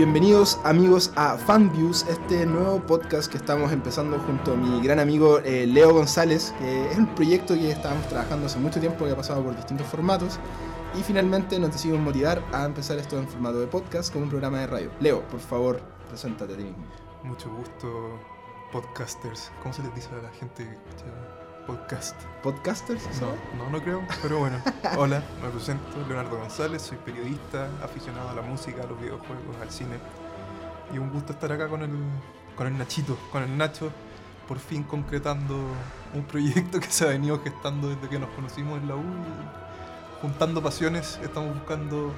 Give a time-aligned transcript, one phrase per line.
[0.00, 5.40] Bienvenidos amigos a FanViews, este nuevo podcast que estamos empezando junto a mi gran amigo
[5.40, 9.16] eh, Leo González, que es un proyecto que estábamos trabajando hace mucho tiempo, que ha
[9.16, 10.40] pasado por distintos formatos,
[10.98, 14.60] y finalmente nos decidimos motivar a empezar esto en formato de podcast con un programa
[14.60, 14.90] de radio.
[15.00, 16.86] Leo, por favor, preséntate a ti mismo.
[17.22, 18.18] Mucho gusto,
[18.72, 19.52] podcasters.
[19.62, 21.39] ¿Cómo se les dice a la gente que escucha
[21.70, 22.20] podcast?
[22.42, 23.00] ¿Podcasters?
[23.20, 24.60] No, no, no creo, pero bueno.
[24.98, 29.70] Hola, me presento, Leonardo González, soy periodista, aficionado a la música, a los videojuegos, al
[29.70, 29.98] cine.
[30.92, 31.90] Y un gusto estar acá con el,
[32.56, 33.92] con el Nachito, con el Nacho,
[34.48, 35.56] por fin concretando
[36.12, 39.02] un proyecto que se ha venido gestando desde que nos conocimos en la U.
[39.02, 42.12] y juntando pasiones, estamos buscando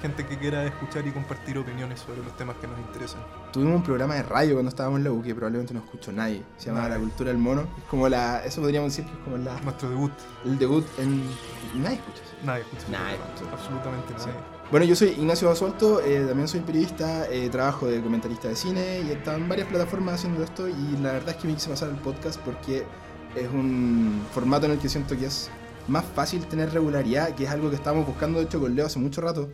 [0.00, 3.20] gente que quiera escuchar y compartir opiniones sobre los temas que nos interesan.
[3.52, 6.42] Tuvimos un programa de radio cuando estábamos en la U que probablemente no escuchó nadie.
[6.56, 7.00] Se llamaba Nadie.
[7.00, 7.62] La Cultura del Mono.
[7.78, 8.44] Es como la.
[8.44, 10.12] Eso podríamos decir que es como la, Nuestro debut,
[10.44, 11.22] el debut en.
[11.82, 12.34] Nadie escucha eso.
[12.44, 12.84] nadie escucha.
[12.90, 13.52] Nadie escucha.
[13.52, 14.26] Absolutamente Sí.
[14.26, 14.60] nadie.
[14.70, 19.00] Bueno, yo soy Ignacio Basualto, eh, también soy periodista, eh, trabajo de comentarista de cine
[19.00, 21.70] y he estado en varias plataformas haciendo esto y la verdad es que me quise
[21.70, 22.84] pasar al podcast porque
[23.34, 25.50] es un formato en el que siento que es
[25.88, 29.00] más fácil tener regularidad, que es algo que estábamos buscando de hecho con Leo hace
[29.00, 29.48] mucho rato,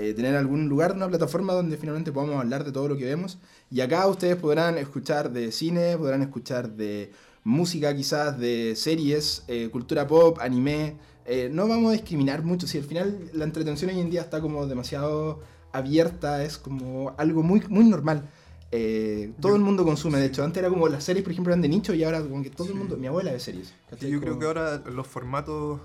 [0.00, 3.38] eh, tener algún lugar, una plataforma donde finalmente podamos hablar de todo lo que vemos
[3.70, 7.12] y acá ustedes podrán escuchar de cine, podrán escuchar de
[7.44, 12.78] música quizás, de series, eh, cultura pop, anime, eh, no vamos a discriminar mucho, si
[12.78, 15.40] al final la entretención hoy en día está como demasiado
[15.72, 18.28] abierta, es como algo muy, muy normal.
[18.72, 20.30] Eh, todo Yo- el mundo consume, de sí.
[20.32, 22.50] hecho, antes era como las series, por ejemplo, eran de nicho y ahora como que
[22.50, 22.78] todo el Sí.
[22.78, 23.72] mundo, mi abuela ve series.
[24.00, 25.80] Yo creo Como- que ahora los formatos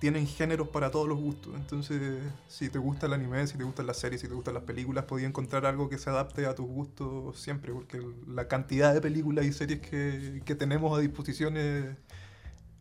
[0.00, 1.52] tienen géneros para todos los gustos.
[1.54, 2.00] Entonces,
[2.48, 5.04] si te gusta el anime, si te gustan las series, si te gustan las películas,
[5.04, 9.44] podías encontrar algo que se adapte a tus gustos siempre, porque la cantidad de películas
[9.44, 11.84] y series que, que tenemos a disposición es,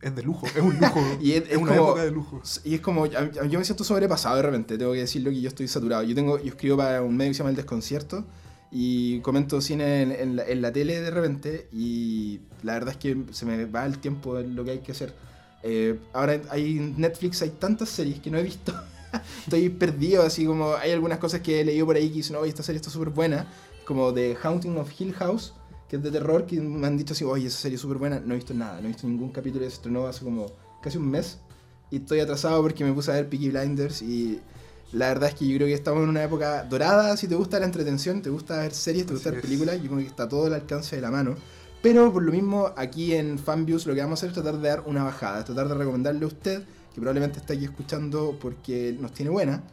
[0.02, 2.41] es de lujo, es un lujo, Y es- es, es una como- época de lujo.
[2.63, 5.68] Y es como, yo me siento sobrepasado de repente, tengo que decirlo que yo estoy
[5.68, 6.03] saturado.
[6.03, 8.25] Yo tengo, yo escribo para un medio que se llama El Desconcierto
[8.72, 12.97] y comento cine en, en la, en la tele de repente y la verdad es
[12.97, 15.13] que se me va el tiempo en lo que hay que hacer.
[15.64, 18.74] Eh, ahora hay en Netflix, hay tantas series que no he visto.
[19.46, 22.50] Estoy perdido, así como hay algunas cosas que he leído por ahí que dicen, oye,
[22.50, 23.47] esta serie está súper buena,
[23.86, 25.53] como The Haunting of Hill House,
[25.90, 28.20] que es de terror, que me han dicho así, oye, esa serie es súper buena.
[28.20, 30.46] No he visto nada, no he visto ningún capítulo, se estrenó hace como
[30.81, 31.40] casi un mes
[31.91, 34.40] y estoy atrasado porque me puse a ver Peaky Blinders y
[34.91, 37.59] la verdad es que yo creo que estamos en una época dorada, si te gusta
[37.59, 39.50] la entretención, te gusta ver series, te gusta Así ver es.
[39.50, 41.36] películas, yo creo que está todo al alcance de la mano.
[41.81, 44.67] Pero por lo mismo, aquí en Fanviews lo que vamos a hacer es tratar de
[44.67, 46.63] dar una bajada, tratar de recomendarle a usted,
[46.94, 49.63] que probablemente está aquí escuchando porque nos tiene buena,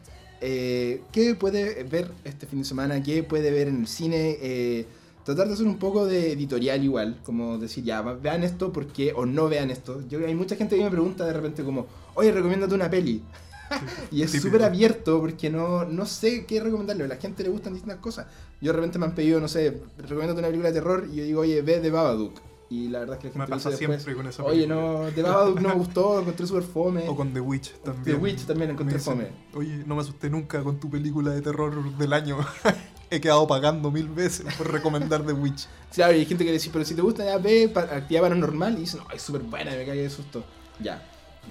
[0.41, 4.87] eh, qué puede ver este fin de semana, qué puede ver en el cine, eh,
[5.25, 9.27] tratar de hacer un poco de editorial igual, como decir, ya, vean esto porque, o
[9.27, 10.07] no vean esto.
[10.09, 13.23] Yo, hay mucha gente que me pregunta de repente como, oye, recomiéndate una peli.
[14.11, 17.73] y es súper abierto porque no, no sé qué recomendarle, a la gente le gustan
[17.73, 18.27] distintas cosas.
[18.61, 21.25] Yo de repente me han pedido, no sé, recomiéndate una película de terror y yo
[21.25, 22.41] digo, oye, ve de Babadook.
[22.69, 24.67] Y la verdad es que la gente Me pasa dice después, siempre con esa Oye,
[24.67, 27.09] no, de Babadook no me gustó, lo encontré súper fome.
[27.09, 28.17] O con The Witch también.
[28.17, 29.29] The Witch también encontré dicen, fome.
[29.55, 32.39] Oye, no me asusté nunca con tu película de terror del año.
[33.11, 35.69] He quedado pagando mil veces por recomendar The Witch.
[35.95, 38.81] Claro, y hay gente que dice, pero si te gusta, ya ve actividad paranormal y
[38.81, 40.45] dicen, no, es súper buena, me cae de susto.
[40.81, 41.01] Ya.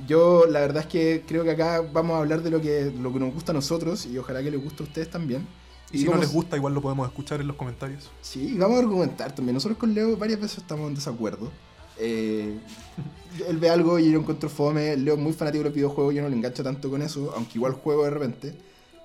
[0.08, 3.12] Yo la verdad es que creo que acá vamos a hablar de lo que, lo
[3.14, 5.48] que nos gusta a nosotros y ojalá que les guste a ustedes también.
[5.92, 8.12] Y si no les gusta, igual lo podemos escuchar en los comentarios.
[8.22, 9.54] Sí, vamos a argumentar también.
[9.54, 11.52] Nosotros con Leo varias veces estamos en desacuerdo.
[11.98, 12.58] Eh,
[13.48, 14.98] él ve algo y yo encuentro fome.
[14.98, 17.54] Leo es muy fanático de los videojuegos, yo no le engancho tanto con eso, aunque
[17.56, 18.56] igual juego de repente.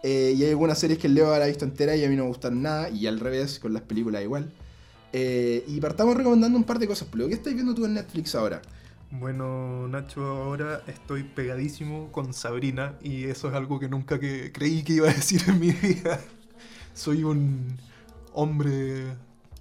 [0.03, 2.25] Eh, y hay algunas series que Leo la ha visto entera y a mí no
[2.25, 4.51] me gustan nada, y al revés, con las películas igual.
[5.13, 7.09] Eh, y partamos recomendando un par de cosas.
[7.11, 8.63] Pero, ¿qué estás viendo tú en Netflix ahora?
[9.11, 14.85] Bueno, Nacho, ahora estoy pegadísimo con Sabrina y eso es algo que nunca que creí
[14.85, 16.21] que iba a decir en mi vida.
[16.95, 17.77] Soy un
[18.33, 19.17] hombre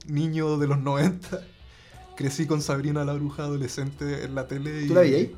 [0.07, 1.42] niño de los 90.
[2.16, 4.86] Crecí con Sabrina la bruja adolescente en la tele.
[4.86, 5.30] ¿Tú y- la veías?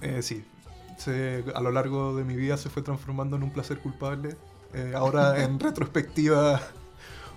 [0.00, 0.44] Eh, sí.
[0.98, 4.36] Se- a lo largo de mi vida se fue transformando en un placer culpable.
[4.74, 6.60] Eh, ahora, en retrospectiva,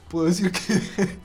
[0.09, 0.59] puedo decir que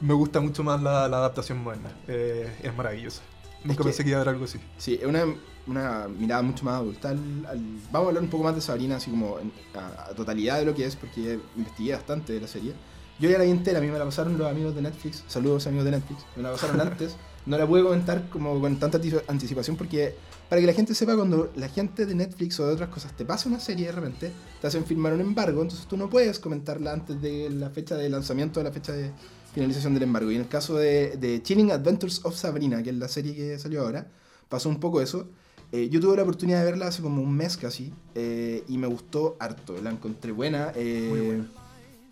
[0.00, 1.90] me gusta mucho más la, la adaptación moderna.
[2.08, 3.22] Eh, es maravillosa.
[3.68, 4.58] Nunca que- pensé que iba a haber algo así.
[4.78, 5.24] Sí, es una,
[5.66, 7.10] una mirada mucho más adulta.
[7.10, 7.58] al- al-
[7.92, 10.64] vamos a hablar un poco más de Sabrina, así como en- a, a totalidad de
[10.64, 12.72] lo que es, porque investigué bastante de la serie.
[13.20, 15.24] Yo ya la vi entera, a mí me la pasaron los amigos de Netflix.
[15.26, 16.24] Saludos amigos de Netflix.
[16.36, 17.16] Me la pasaron antes.
[17.46, 20.14] No la pude comentar como con tanta antici- anticipación porque
[20.50, 23.24] para que la gente sepa cuando la gente de Netflix o de otras cosas te
[23.24, 26.92] pasa una serie de repente, te hacen firmar un embargo, entonces tú no puedes comentarla
[26.92, 29.12] antes de la fecha de lanzamiento o la fecha de
[29.52, 30.30] finalización del embargo.
[30.30, 33.58] Y en el caso de, de Chilling Adventures of Sabrina, que es la serie que
[33.58, 34.06] salió ahora,
[34.48, 35.28] pasó un poco eso.
[35.70, 38.86] Eh, yo tuve la oportunidad de verla hace como un mes casi eh, y me
[38.86, 39.76] gustó harto.
[39.82, 40.72] La encontré buena.
[40.74, 41.46] eh, Muy buena.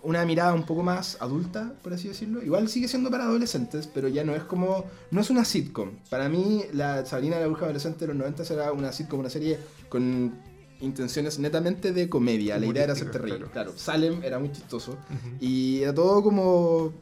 [0.03, 2.43] una mirada un poco más adulta, por así decirlo.
[2.43, 4.85] Igual sigue siendo para adolescentes, pero ya no es como.
[5.11, 5.93] No es una sitcom.
[6.11, 9.59] Para mí, la Sabrina la Bruja Adolescente de los 90 era una sitcom, una serie
[9.89, 10.35] con
[10.81, 12.59] intenciones netamente de comedia.
[12.59, 13.37] La idea era hacerte reír.
[13.37, 13.53] Claro.
[13.53, 14.97] Claro, Salem era muy chistoso.
[15.41, 16.93] Y era todo como.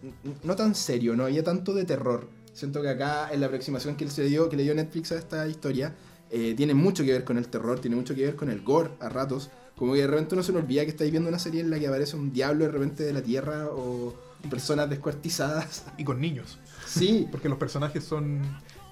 [0.42, 2.28] No tan serio, no había tanto de terror.
[2.52, 5.18] Siento que acá, en la aproximación que, él se dio, que le dio Netflix a
[5.18, 5.94] esta historia,
[6.30, 8.90] eh, tiene mucho que ver con el terror, tiene mucho que ver con el gore
[9.00, 9.50] a ratos.
[9.76, 11.80] Como que de repente uno se le olvida que estáis viendo una serie en la
[11.80, 14.14] que aparece un diablo de repente de la tierra o
[14.48, 15.84] personas descuartizadas.
[15.98, 16.58] Y con niños.
[16.86, 18.40] Sí, Porque los personajes son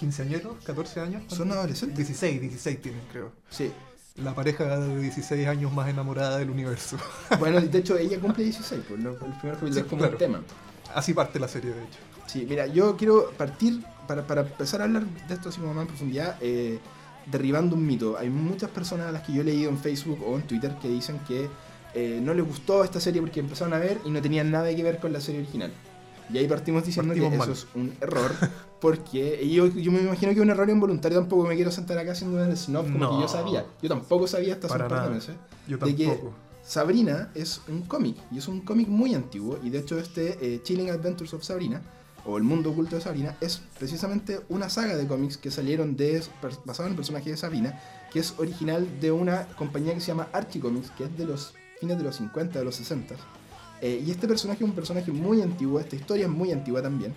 [0.01, 1.23] quinceañeros, 14 años.
[1.29, 1.97] son adolescentes.
[1.97, 3.33] 16, 16 tienen, creo.
[3.49, 3.71] Sí.
[4.17, 6.97] La pareja de 16 años más enamorada del universo.
[7.39, 9.11] Bueno, de hecho ella cumple 16, pues ¿no?
[9.11, 10.13] el primer Sí, es como claro.
[10.13, 10.41] el tema.
[10.95, 11.99] Así parte la serie, de hecho.
[12.27, 15.83] Sí, mira, yo quiero partir, para, para empezar a hablar de esto así como más
[15.83, 16.79] en profundidad, eh,
[17.27, 18.17] derribando un mito.
[18.19, 20.89] Hay muchas personas a las que yo he leído en Facebook o en Twitter que
[20.89, 21.49] dicen que
[21.95, 24.83] eh, no les gustó esta serie porque empezaron a ver y no tenían nada que
[24.83, 25.73] ver con la serie original.
[26.31, 27.51] Y ahí partimos diciendo Partimos que mal.
[27.51, 28.31] eso es un error,
[28.83, 32.13] porque y yo, yo me imagino que un error involuntario, tampoco me quiero sentar acá
[32.13, 33.11] haciendo un snob como No.
[33.17, 33.65] que yo sabía.
[33.81, 35.37] Yo tampoco sabía hasta hace un par de meses.
[35.69, 36.21] Yo De que-.
[36.65, 40.61] Sabrina es un cómic, y es un cómic muy antiguo, y de hecho este eh,
[40.65, 41.81] Chilling Adventures of Sabrina,
[42.25, 46.21] o El Mundo Oculto de Sabrina, es precisamente una saga de cómics que salieron de,
[46.65, 47.81] basado en el personaje de Sabrina,
[48.13, 51.55] que es original de una compañía que se llama Archie Comics, que es de los
[51.81, 53.15] fines de los 50, de los 60.
[53.81, 57.15] Eh, y este personaje es un personaje muy antiguo, esta historia es muy antigua también.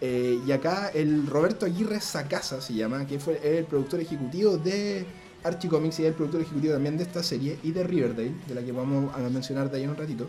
[0.00, 5.06] Eh, y acá el Roberto Aguirre Sacasa se llama, que fue el productor ejecutivo de
[5.42, 8.62] Archie Comics y el productor ejecutivo también de esta serie y de Riverdale, de la
[8.62, 10.28] que vamos a mencionar de ahí en un ratito.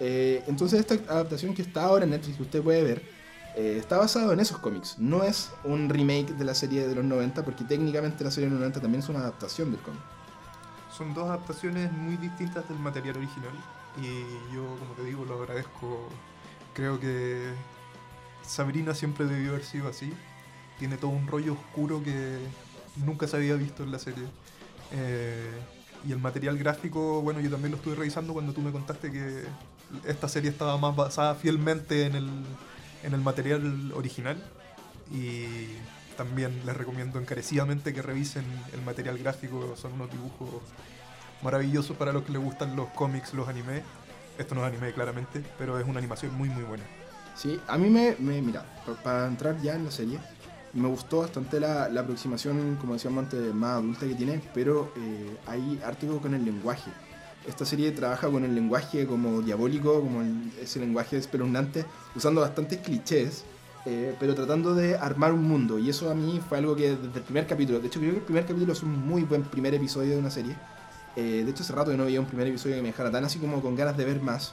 [0.00, 3.02] Eh, entonces esta adaptación que está ahora en Netflix, que usted puede ver,
[3.56, 4.96] eh, está basado en esos cómics.
[4.98, 8.52] No es un remake de la serie de los 90, porque técnicamente la serie de
[8.52, 10.00] los 90 también es una adaptación del cómic.
[10.96, 13.52] Son dos adaptaciones muy distintas del material original
[14.00, 16.08] y yo, como te digo, lo agradezco.
[16.74, 17.52] Creo que
[18.48, 20.12] Sabrina siempre debió haber sido así.
[20.78, 22.38] Tiene todo un rollo oscuro que
[22.96, 24.24] nunca se había visto en la serie.
[24.92, 25.50] Eh,
[26.06, 29.44] y el material gráfico, bueno, yo también lo estuve revisando cuando tú me contaste que
[30.06, 32.30] esta serie estaba más basada fielmente en el,
[33.02, 34.42] en el material original.
[35.12, 35.66] Y
[36.16, 39.76] también les recomiendo encarecidamente que revisen el material gráfico.
[39.76, 40.62] Son unos dibujos
[41.42, 43.82] maravillosos para los que les gustan los cómics, los animes.
[44.38, 46.84] Esto no es anime, claramente, pero es una animación muy, muy buena.
[47.38, 50.18] Sí, a mí me, me- mira, pa- para entrar ya en la serie,
[50.74, 55.36] me gustó bastante la, la aproximación, como decíamos antes, más adulta que tiene, pero eh,
[55.46, 56.90] hay harto con el lenguaje.
[57.46, 61.84] Esta serie trabaja con el lenguaje como diabólico, como el- ese lenguaje espeluznante,
[62.16, 63.44] usando bastantes clichés,
[63.86, 65.78] eh, pero tratando de armar un mundo.
[65.78, 68.18] Y eso a mí fue algo que desde el primer capítulo, de hecho creo que
[68.18, 70.56] el primer capítulo es un muy buen primer episodio de una serie.
[71.14, 73.24] Eh, de hecho hace rato que no veía un primer episodio que me dejara tan
[73.24, 74.52] así como con ganas de ver más.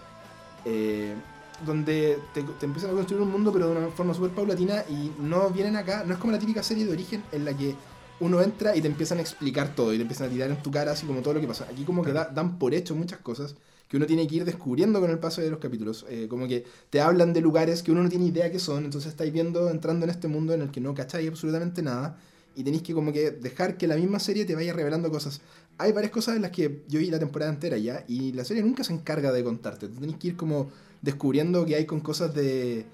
[1.65, 5.49] Donde te, empiezan a construir un mundo pero de una forma súper paulatina y no
[5.51, 7.75] vienen acá, no es como la típica serie de origen en la que
[8.19, 10.69] uno entra y te empiezan a explicar todo y te empiezan a tirar en tu
[10.71, 11.65] cara así como todo lo que pasa.
[11.71, 13.55] Aquí como que da- dan por hecho muchas cosas
[13.87, 16.05] que uno tiene que ir descubriendo con el paso de los capítulos.
[16.09, 19.11] Eh, como que te hablan de lugares que uno no tiene idea que son, entonces
[19.11, 22.17] estáis viendo, entrando en este mundo en el que no cacháis absolutamente nada
[22.55, 25.41] y tenéis que como que dejar que la misma serie te vaya revelando cosas.
[25.77, 28.63] Hay varias cosas en las que yo vi la temporada entera ya y la serie
[28.63, 29.87] nunca se encarga de contarte.
[29.89, 30.71] Tú tenés que ir como
[31.05, 32.85] descubriendo que hay con cosas de...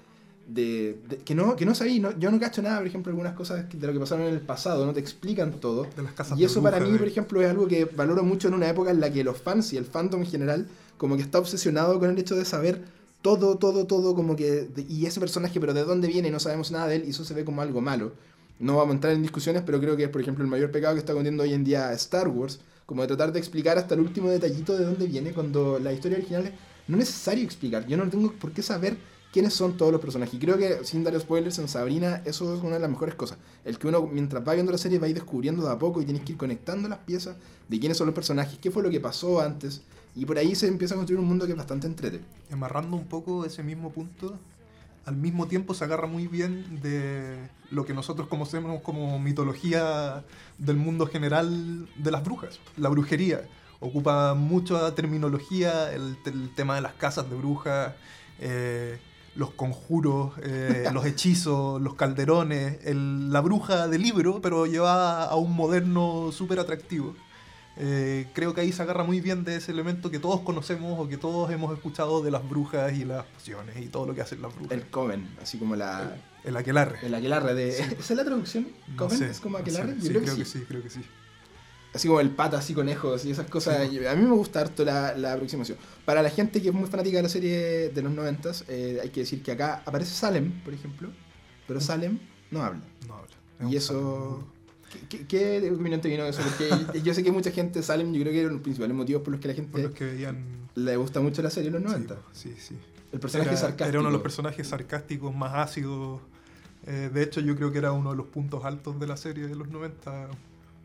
[0.46, 3.34] de- de- que no, que no sabí, no- yo no cacho nada, por ejemplo, algunas
[3.34, 5.86] cosas de lo que pasaron en el pasado, no te explican todo.
[5.96, 8.54] De las casas Y eso para mí, por ejemplo, es algo que valoro mucho en
[8.54, 10.66] una época en la que los fans y el fandom en general,
[10.98, 12.82] como que está obsesionado con el hecho de saber
[13.22, 14.62] todo, todo, todo, como que.
[14.62, 17.24] de- y ese personaje, pero de dónde viene, no sabemos nada de él, y eso
[17.24, 18.12] se ve como algo malo.
[18.58, 20.94] No vamos a entrar en discusiones, pero creo que es, por ejemplo, el mayor pecado
[20.94, 24.00] que está cometiendo hoy en día Star Wars, como de tratar de explicar hasta el
[24.00, 26.52] último detallito de dónde viene, cuando la historia original es-
[26.92, 27.86] no es necesario explicar.
[27.86, 28.96] Yo no tengo por qué saber
[29.32, 30.34] quiénes son todos los personajes.
[30.34, 33.38] Y creo que, sin dar spoilers, en Sabrina eso es una de las mejores cosas.
[33.64, 36.02] El que uno, mientras va viendo la serie, va a ir descubriendo de a poco
[36.02, 37.36] y tienes que ir conectando las piezas
[37.68, 39.82] de quiénes son los personajes, qué fue lo que pasó antes.
[40.14, 42.20] Y por ahí se empieza a construir un mundo que es bastante entrete.
[42.50, 44.38] amarrando un poco ese mismo punto,
[45.06, 50.24] al mismo tiempo se agarra muy bien de lo que nosotros conocemos como mitología
[50.58, 53.48] del mundo general de las brujas, la brujería.
[53.82, 57.94] Ocupa mucha terminología, el, el tema de las casas de brujas,
[58.38, 58.98] eh,
[59.34, 65.34] los conjuros, eh, los hechizos, los calderones, el- la bruja del libro, pero llevada a
[65.36, 67.14] un moderno súper atractivo.
[67.78, 71.08] Eh, creo que ahí se agarra muy bien de ese elemento que todos conocemos o
[71.08, 74.42] que todos hemos escuchado de las brujas y las pociones y todo lo que hacen
[74.42, 74.72] las brujas.
[74.72, 76.98] El Coven, así como la, El aquelarre.
[77.02, 77.70] el aquelarre de...
[77.70, 78.68] ¿Esa es la traducción?
[78.88, 79.94] No ¿Coven sé, es como no aquelarre?
[79.94, 80.00] sé.
[80.02, 81.00] Sí, creo, creo que sí, creo que sí.
[81.94, 83.88] Así como el pata, así conejos y esas cosas.
[83.90, 84.06] Sí.
[84.06, 85.76] A mí me gusta harto la, la aproximación.
[86.04, 89.10] Para la gente que es muy fanática de la serie de los noventas, eh, hay
[89.10, 91.10] que decir que acá aparece Salem, por ejemplo,
[91.68, 92.18] pero Salem
[92.50, 92.80] no habla.
[93.06, 93.30] No habla.
[93.60, 94.44] Es Y eso...
[95.08, 96.42] ¿Qué, qué, opinión te vino de eso?
[96.42, 99.32] Porque yo sé que mucha gente Salem, yo creo que eran los principales motivos por
[99.32, 100.68] los que la Por gente los que veían.
[100.74, 102.16] le gusta mucho la serie de los 90.
[102.32, 102.76] Sí, sí.
[103.12, 103.88] El personaje era, sarcástico.
[103.88, 106.20] era uno de los personajes sarcásticos más ácidos.
[106.86, 109.46] Eh, de hecho, yo creo que era uno de los puntos altos de la serie
[109.46, 110.28] de los 90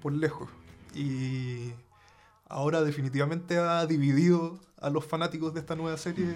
[0.02, 0.50] por lejos.
[0.98, 1.74] Y
[2.50, 6.28] ahora definitivamente ha dividido a los fanáticos de esta nueva serie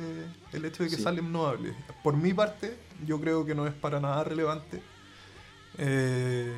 [0.52, 1.04] el hecho de que Sí.
[1.04, 1.74] Salem no hable.
[2.04, 2.76] Por mi parte,
[3.06, 4.82] yo creo que no es para nada relevante.
[5.78, 6.54] Eh,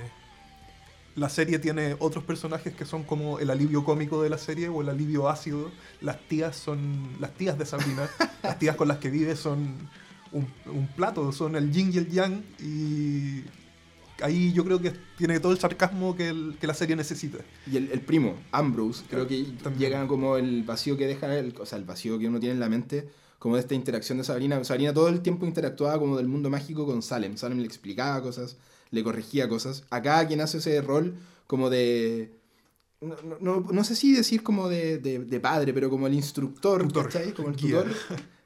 [1.15, 4.81] la serie tiene otros personajes que son como el alivio cómico de la serie o
[4.81, 5.71] el alivio ácido.
[6.01, 8.09] Las tías son las tías de Sabrina.
[8.43, 9.89] las tías con las que vive son
[10.31, 12.43] un, un plato, son el yin y el yang.
[12.59, 13.43] Y
[14.23, 17.39] ahí yo creo que tiene todo el sarcasmo que, el- que la serie necesita.
[17.71, 19.77] Y el, el primo, Ambrose, creo que También.
[19.91, 22.59] llega como el vacío que deja, el, o sea, el vacío que uno tiene en
[22.59, 23.07] la mente,
[23.39, 24.63] como de esta interacción de Sabrina.
[24.63, 27.35] Sabrina todo el tiempo interactuaba como del mundo mágico con Salem.
[27.37, 28.57] Salem le explicaba cosas,
[28.91, 29.83] le corregía cosas.
[29.89, 31.13] Acá quien hace ese rol
[31.45, 32.31] como de...
[33.01, 36.83] No, no- no- sé si decir como de, de- de padre, pero como el instructor,
[36.83, 37.33] Tutor, ¿cachai?
[37.33, 37.87] Como el tutor.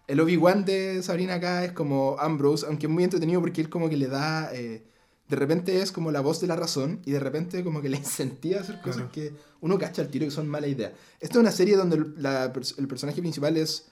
[0.08, 3.88] El Obi-Wan de Sabrina acá es como Ambrose, aunque es muy entretenido porque él como
[3.90, 4.50] que le da...
[4.54, 4.84] eh,
[5.30, 7.98] de repente es como la voz de la razón y de repente como que le
[7.98, 9.12] incentiva a hacer cosas Claro.
[9.12, 10.94] que uno cacha al tiro que son mala idea.
[11.20, 12.46] Esta es una serie donde el, la
[12.78, 13.88] el personaje principal es,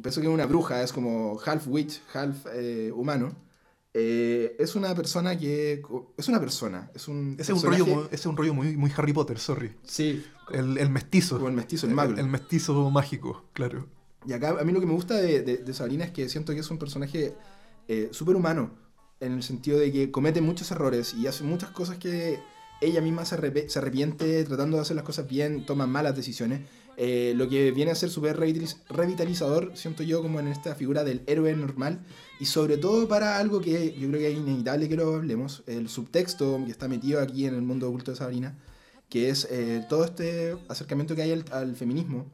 [0.00, 3.34] pienso que es una bruja, es como half witch, half eh, humano.
[3.94, 5.82] Eh, es una persona que...
[6.16, 7.36] Es una persona, es un...
[7.38, 9.74] Ese es un rollo, es un rollo muy, muy Harry Potter, sorry.
[9.84, 11.36] Sí, El, el mestizo.
[11.36, 12.14] como el mestizo, el mago.
[12.16, 13.86] El, mestizo mágico, claro.
[14.26, 16.54] Y acá a mí lo que me gusta de, de- de Sabrina es que siento
[16.54, 17.34] que es un personaje
[17.86, 18.70] eh, súper humano,
[19.22, 22.40] en el sentido de que comete muchos errores y hace muchas cosas que
[22.80, 26.60] ella misma se, arrepe- se arrepiente tratando de hacer las cosas bien, toma malas decisiones.
[26.98, 31.04] Eh, lo que viene a ser súper revitaliz- revitalizador, siento yo, como en esta figura
[31.04, 32.00] del héroe normal.
[32.38, 35.88] Y sobre todo para algo que yo creo que es inevitable que lo hablemos, el
[35.88, 38.58] subtexto que está metido aquí en el mundo oculto de Sabrina,
[39.08, 42.30] que es eh, todo este acercamiento que hay al, al feminismo,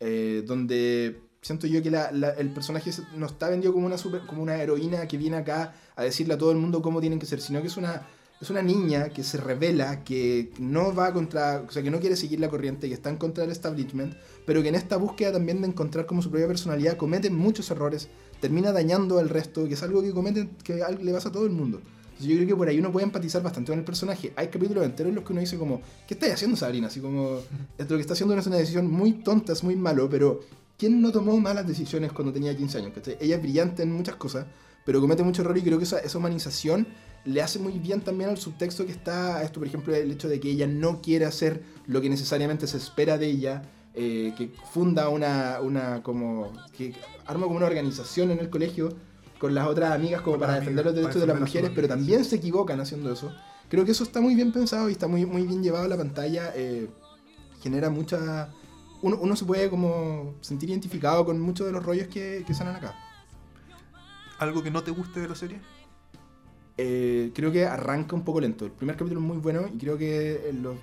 [0.00, 4.42] eh, donde siento yo que la- el personaje no está vendido como una, super- como
[4.42, 7.40] una heroína que viene acá a decirle a todo el mundo cómo tienen que ser,
[7.40, 8.02] sino que es una,
[8.40, 12.16] es una niña que se revela, que no va contra, o sea, que no quiere
[12.16, 14.14] seguir la corriente, que está en contra del establishment,
[14.46, 18.08] pero que en esta búsqueda también de encontrar como su propia personalidad comete muchos errores,
[18.40, 21.50] termina dañando al resto, que es algo que cometen, que le pasa a todo el
[21.52, 21.80] mundo.
[22.20, 24.32] Yo creo que por ahí uno puede empatizar bastante con el personaje.
[24.34, 26.88] Hay capítulos enteros en los que uno dice como, ¿qué estás haciendo Sabrina?
[26.88, 27.40] Así como,
[27.78, 30.40] lo que está haciendo es una decisión muy tonta, es muy malo, pero
[30.78, 32.92] ¿quién no tomó malas decisiones cuando tenía 15 años?
[32.94, 33.18] ¿cachai?
[33.20, 34.46] Ella es brillante en muchas cosas,
[34.86, 36.86] pero comete mucho error y creo que esa, esa humanización
[37.24, 40.40] le hace muy bien también al subtexto que está esto, por ejemplo, el hecho de
[40.40, 43.62] que ella no quiere hacer lo que necesariamente se espera de ella,
[43.94, 46.94] eh, que funda una, una como, que
[47.26, 48.94] arma como una organización en el colegio
[49.38, 51.88] con las otras amigas como para las defender los derechos de para las mujeres, pero
[51.88, 53.32] también se equivocan haciendo eso.
[53.68, 55.96] Creo que eso está muy bien pensado y está muy, muy bien llevado a la
[55.96, 56.52] pantalla.
[56.54, 56.88] eh,
[57.60, 58.50] genera mucha...
[59.02, 62.76] Uno, uno se puede como sentir identificado con muchos de los rollos que, que salen
[62.76, 62.96] acá.
[64.38, 65.60] ¿Algo que no te guste de la serie?
[66.76, 68.64] Eh, creo que arranca un poco lento.
[68.64, 70.76] El primer capítulo es muy bueno y creo que en los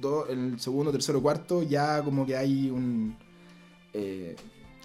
[0.00, 3.16] dos, en el segundo, tercero, cuarto ya como que hay un
[3.92, 4.36] eh,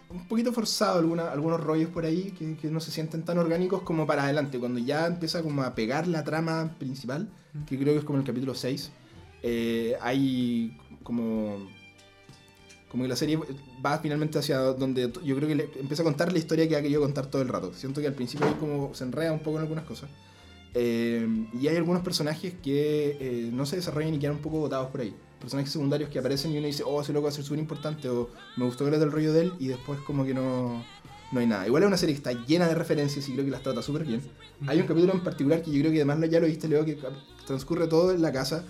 [0.10, 3.82] un poquito forzado alguna, algunos rollos por ahí que, que no se sienten tan orgánicos
[3.82, 4.60] como para adelante.
[4.60, 7.30] Cuando ya empieza como a pegar la trama principal,
[7.66, 8.92] que creo que es como el capítulo 6,
[9.42, 11.68] eh, hay como
[12.94, 13.40] como que la serie
[13.84, 16.82] va finalmente hacia donde yo creo que le, empieza a contar la historia que ha
[16.84, 17.74] querido contar todo el rato.
[17.74, 20.12] Siento que al principio ahí como se enreda un poco en algunas cosas.
[20.76, 21.28] Eh,
[21.60, 25.02] y hay algunos personajes que eh, no se desarrollan y quedan un poco botados por
[25.02, 25.16] ahí.
[25.40, 28.08] Personajes secundarios que aparecen y uno dice, oh, ese loco va a ser súper importante,
[28.10, 30.86] o me gustó era del rollo de él, y después como que no,
[31.32, 31.66] no hay nada.
[31.66, 34.06] Igual es una serie que está llena de referencias y creo que las trata súper
[34.06, 34.22] bien.
[34.68, 37.00] Hay un capítulo en particular que yo creo que además ya lo viste, Leo, que
[37.48, 38.64] transcurre todo en la casa,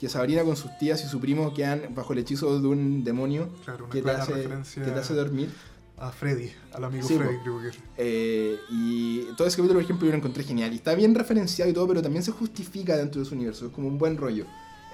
[0.00, 3.50] que Sabrina con sus tías y su primo quedan bajo el hecho de un demonio
[3.64, 4.32] Claro, una que te, hace,
[4.74, 5.50] que te hace dormir.
[5.98, 7.42] a Freddy, al amigo Sí, Freddy, po.
[7.42, 7.78] creo que es.
[7.98, 10.72] Eh, y todo ese capítulo, por ejemplo, yo lo encontré genial.
[10.72, 13.66] Y está bien referenciado y todo, pero también se justifica dentro de su universo.
[13.66, 14.46] Es como un buen rollo.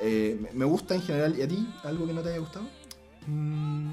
[0.03, 1.39] Eh, me- me gusta en general.
[1.39, 1.69] ¿Y a ti?
[1.85, 2.67] ¿Algo que no te haya gustado?
[3.29, 3.93] Mm,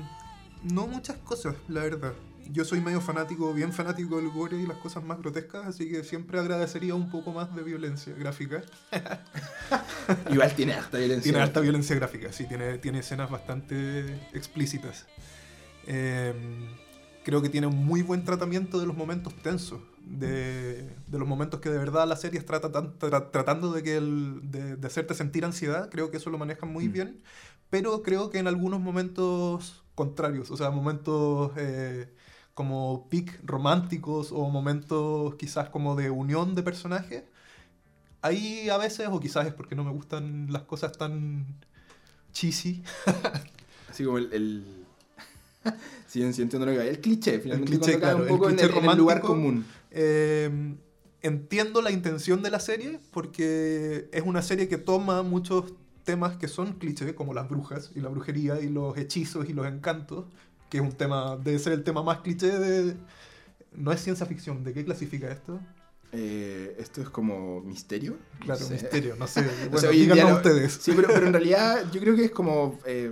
[0.74, 2.14] no muchas cosas, la verdad.
[2.52, 6.04] Yo soy medio fanático, bien fanático del gore y las cosas más grotescas, así que
[6.04, 8.62] siempre agradecería un poco más de violencia gráfica.
[10.30, 11.24] Igual tiene harta violencia.
[11.24, 15.06] Tiene alta violencia gráfica, sí, tiene, tiene escenas bastante explícitas.
[15.88, 16.34] Eh,
[17.24, 19.80] creo que tiene un muy buen tratamiento de los momentos tensos.
[20.06, 23.96] de, de los momentos que de verdad la serie trata tan- tra- tratando de, que
[23.96, 26.92] el- de, de hacerte sentir ansiedad, creo que eso lo manejan muy Mm.
[26.92, 27.24] bien,
[27.70, 32.14] pero creo que en algunos momentos contrarios, o sea, momentos eh,
[32.54, 37.24] como pic románticos o momentos quizás como de unión de personajes,
[38.22, 41.46] ahí a veces, o quizás es porque no me gustan las cosas tan
[42.32, 42.84] cheesy,
[43.94, 44.34] Así como el.
[44.34, 44.86] el...
[46.08, 46.84] sí, sí, entiendo lo que va.
[46.86, 48.98] El cliché, finalmente, cliché, cuando cae claro, un el poco en, cliché el, en el
[48.98, 49.28] lugar romántico.
[49.28, 49.66] común.
[49.92, 50.76] Eh,
[51.22, 56.48] entiendo la intención de la serie porque es una serie que toma muchos temas que
[56.48, 60.26] son clichés, como las brujas y la brujería y los hechizos y los encantos,
[60.74, 62.96] que es un tema, debe ser el tema más cliché de...
[63.76, 65.60] No es ciencia ficción, ¿de qué clasifica esto?
[66.12, 68.18] Eh, esto es como misterio.
[68.40, 68.74] No Claro, sé.
[68.74, 69.42] misterio, no sé.
[69.68, 70.74] O Bueno, sea, día díganlo lo- ustedes.
[70.82, 73.12] Sí, pero, pero en realidad yo creo que es como eh,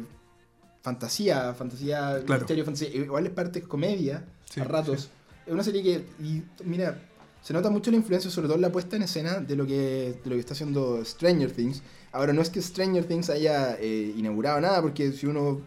[0.81, 2.41] fantasía, fantasía, Claro.
[2.41, 2.89] misterio, fantasía.
[2.95, 5.01] Igual es parte comedia Sí, a ratos.
[5.03, 5.09] sí.
[5.45, 6.99] Es una serie que, y, mira,
[7.43, 10.19] se nota mucho la influencia, sobre todo en la puesta en escena de lo que,
[10.23, 11.83] de lo que está haciendo Stranger Things.
[12.11, 15.61] Ahora, no es que Stranger Things haya eh, inaugurado nada, porque si uno,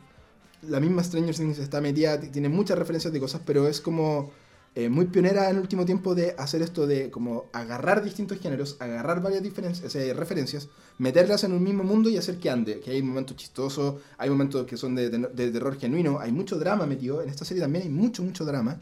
[0.68, 4.30] la misma Stranger Things está metida, tiene muchas referencias de cosas, pero es como
[4.74, 8.76] eh, muy pionera en el último tiempo de hacer esto de como agarrar distintos géneros,
[8.80, 10.68] agarrar varias diferencias, eh, referencias,
[10.98, 12.80] meterlas en un mismo mundo y hacer que ande.
[12.80, 16.58] Que hay momentos chistosos, hay momentos que son de, de- de terror genuino, hay mucho
[16.58, 17.22] drama metido.
[17.22, 18.80] En esta serie también hay mucho, mucho drama.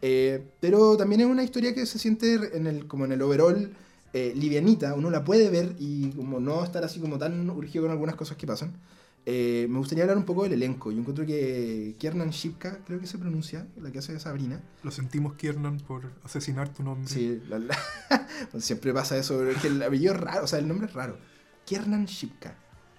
[0.00, 3.72] Eh, pero también es una historia que se siente en el, como en el overall
[4.12, 7.92] eh, livianita, uno la puede ver y como no estar así como tan urgido con
[7.92, 8.72] algunas cosas que pasan.
[9.24, 10.90] Eh, me gustaría hablar un poco del elenco.
[10.90, 14.60] Yo encuentro que Kiernan Shipka, creo que se pronuncia, la que hace Sabrina.
[14.82, 17.08] Lo sentimos, Kiernan, por asesinar tu nombre.
[17.08, 17.78] Sí, la- la-
[18.58, 20.92] siempre pasa eso, pero es que el apellido es raro, o sea, el nombre es
[20.94, 21.16] raro.
[21.64, 22.56] Kiernan Shipka.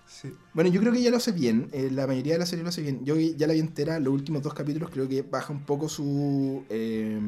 [0.07, 0.33] Sí.
[0.53, 1.67] Bueno, yo creo que ya lo hace bien.
[1.73, 3.03] eh, la mayoría de la serie lo hace bien.
[3.03, 6.63] Yo ya la vi entera, los últimos dos capítulos creo que baja un poco su
[6.69, 7.19] eh,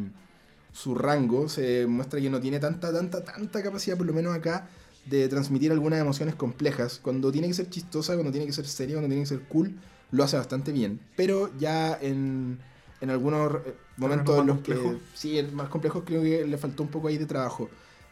[0.71, 1.49] su rango.
[1.49, 4.69] Se muestra que no tiene tanta, tanta, tanta capacidad, por lo menos acá,
[5.05, 6.99] de transmitir algunas emociones complejas.
[7.01, 9.75] Cuando tiene que ser chistosa, cuando tiene que ser seria, cuando tiene que ser cool,
[10.11, 10.99] lo hace bastante bien.
[11.15, 12.57] Pero ya en,
[13.01, 14.97] en algunos eh, momentos en los que...
[15.13, 17.69] Sí, en más complejos creo que le faltó un poco ahí de trabajo.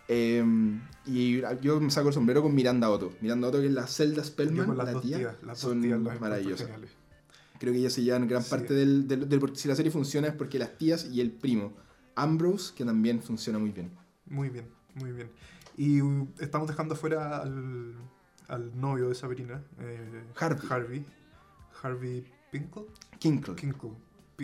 [0.08, 0.44] Eh,
[1.06, 3.14] y yo me saco el sombrero con Miranda Otto.
[3.22, 6.22] Miranda Otto, que es la Zelda Spellman, la tía, tías, las son tías las encuentro
[6.22, 6.70] maravillosas.
[7.60, 8.50] Creo que ellas se llevan gran Sí.
[8.50, 11.74] parte del, del- Si la serie funciona es porque las tías y el primo,
[12.16, 13.92] Ambrose, que también funciona muy bien.
[14.26, 15.30] Muy bien, muy bien.
[15.78, 17.94] Y uh, estamos dejando afuera al,
[18.48, 20.68] al novio de Sabrina, eh, Harvey.
[20.70, 21.06] Harvey.
[21.82, 22.84] Harvey Pinkle.
[23.20, 23.56] Kinkle.
[23.56, 23.92] Kinkle.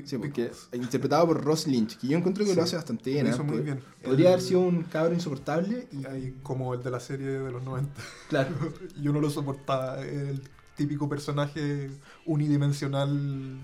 [0.05, 3.25] Sí, porque interpretado por Ross Lynch, que yo encuentro que Sí, lo hace bastante bien.
[3.25, 3.33] Lo ¿eh?
[3.35, 3.81] hizo muy bien.
[4.03, 6.05] Podría El- haber sido un cabro insoportable y...
[6.05, 7.91] ahí como el de la serie de los 90.
[8.29, 8.55] Claro.
[9.01, 9.99] Yo no lo soportaba.
[10.01, 10.41] El
[10.77, 11.89] típico personaje
[12.25, 13.59] unidimensional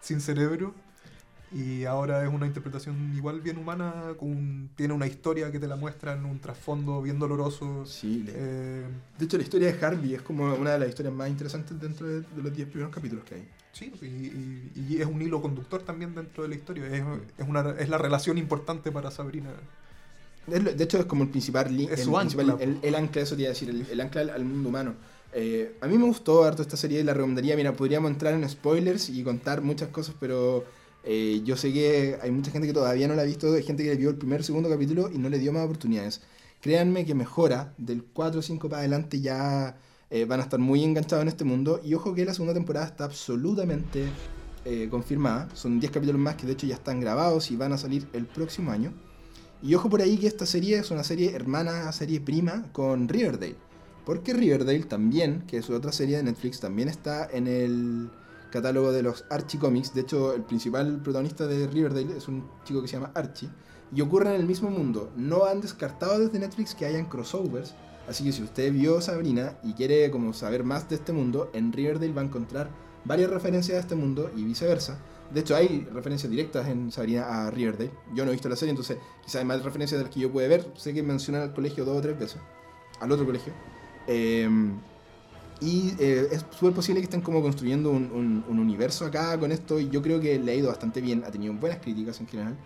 [0.00, 0.74] sin cerebro.
[1.54, 5.76] Y ahora es una interpretación igual bien humana, con tiene una historia que te la
[5.76, 7.86] muestran, un trasfondo bien doloroso.
[7.86, 8.84] Sí, Eh,
[9.18, 12.08] De hecho, la historia de Harvey es como una de las historias más interesantes dentro
[12.08, 13.48] de, de los 10 primeros capítulos que hay.
[13.72, 16.86] sí, y, y- y es un hilo conductor también dentro de la historia.
[16.86, 17.04] Es,
[17.38, 19.50] es, una, es la relación importante para Sabrina.
[20.46, 23.48] De hecho, es como el principal link, el, principal- el, el ancla, eso te iba
[23.48, 24.94] a decir, el, el ancla al, al mundo humano.
[25.32, 27.56] Eh, a mí me gustó harto esta serie, la recomendaría.
[27.56, 30.64] Mira, podríamos entrar en spoilers y contar muchas cosas, pero
[31.04, 33.84] eh, yo sé que hay mucha gente que todavía no la ha visto, hay gente
[33.84, 36.22] que vio el primer segundo capítulo y no le dio más oportunidades.
[36.60, 39.76] Créanme que mejora, del 4 o 5 para adelante ya
[40.10, 41.80] eh, van a estar muy enganchados en este mundo.
[41.84, 44.06] Y ojo que la segunda temporada está absolutamente
[44.64, 45.48] eh, confirmada.
[45.54, 48.24] Son 10 capítulos más que de hecho ya están grabados y van a salir el
[48.24, 48.94] próximo año.
[49.62, 53.56] Y ojo por ahí que esta serie es una serie hermana, serie prima con Riverdale.
[54.06, 58.10] Porque Riverdale también, que es otra serie de Netflix, también está en el
[58.54, 59.92] catálogo de los Archie Comics.
[59.94, 63.50] De hecho, el principal protagonista de Riverdale es un chico que se llama Archie.
[63.92, 65.10] Y ocurre en el mismo mundo.
[65.16, 67.74] No han descartado desde Netflix que hayan crossovers.
[68.08, 71.72] Así que si usted vio Sabrina y quiere como saber más de este mundo, en
[71.72, 72.70] Riverdale va a encontrar
[73.04, 74.98] varias referencias a este mundo y viceversa.
[75.32, 77.90] De hecho, hay referencias directas en Sabrina a Riverdale.
[78.14, 80.30] Yo no he visto la serie, entonces quizás hay más referencias de las que yo
[80.30, 80.70] pueda ver.
[80.76, 82.40] Sé que mencionan al colegio dos o tres veces.
[83.00, 83.52] Al otro colegio.
[84.06, 84.48] Eh,
[85.60, 89.52] y eh, es súper posible que estén como construyendo un, un- un universo acá con
[89.52, 89.78] esto.
[89.80, 91.24] Y yo creo que le ha ido bastante bien.
[91.26, 92.56] Ha tenido buenas críticas en general.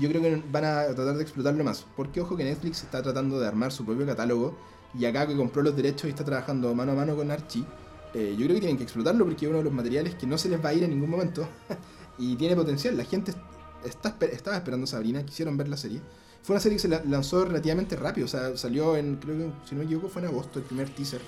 [0.00, 1.84] Yo creo que van a tratar de explotarlo más.
[1.96, 4.56] Porque ojo que Netflix está tratando de armar su propio catálogo.
[4.98, 7.64] Y acá que compró los derechos y está trabajando mano a mano con Archie.
[8.14, 10.38] eh, yo creo que tienen que explotarlo porque es uno de los materiales que no
[10.38, 11.46] se les va a ir en ningún momento.
[12.18, 12.96] y tiene potencial.
[12.96, 13.32] La gente
[13.84, 16.00] está, estaba esperando Sabrina, quisieron ver la serie.
[16.42, 19.50] Fue una serie que se la- lanzó relativamente rápido, o sea, salió en, creo que,
[19.68, 21.20] si no me equivoco, fue en agosto el primer teaser.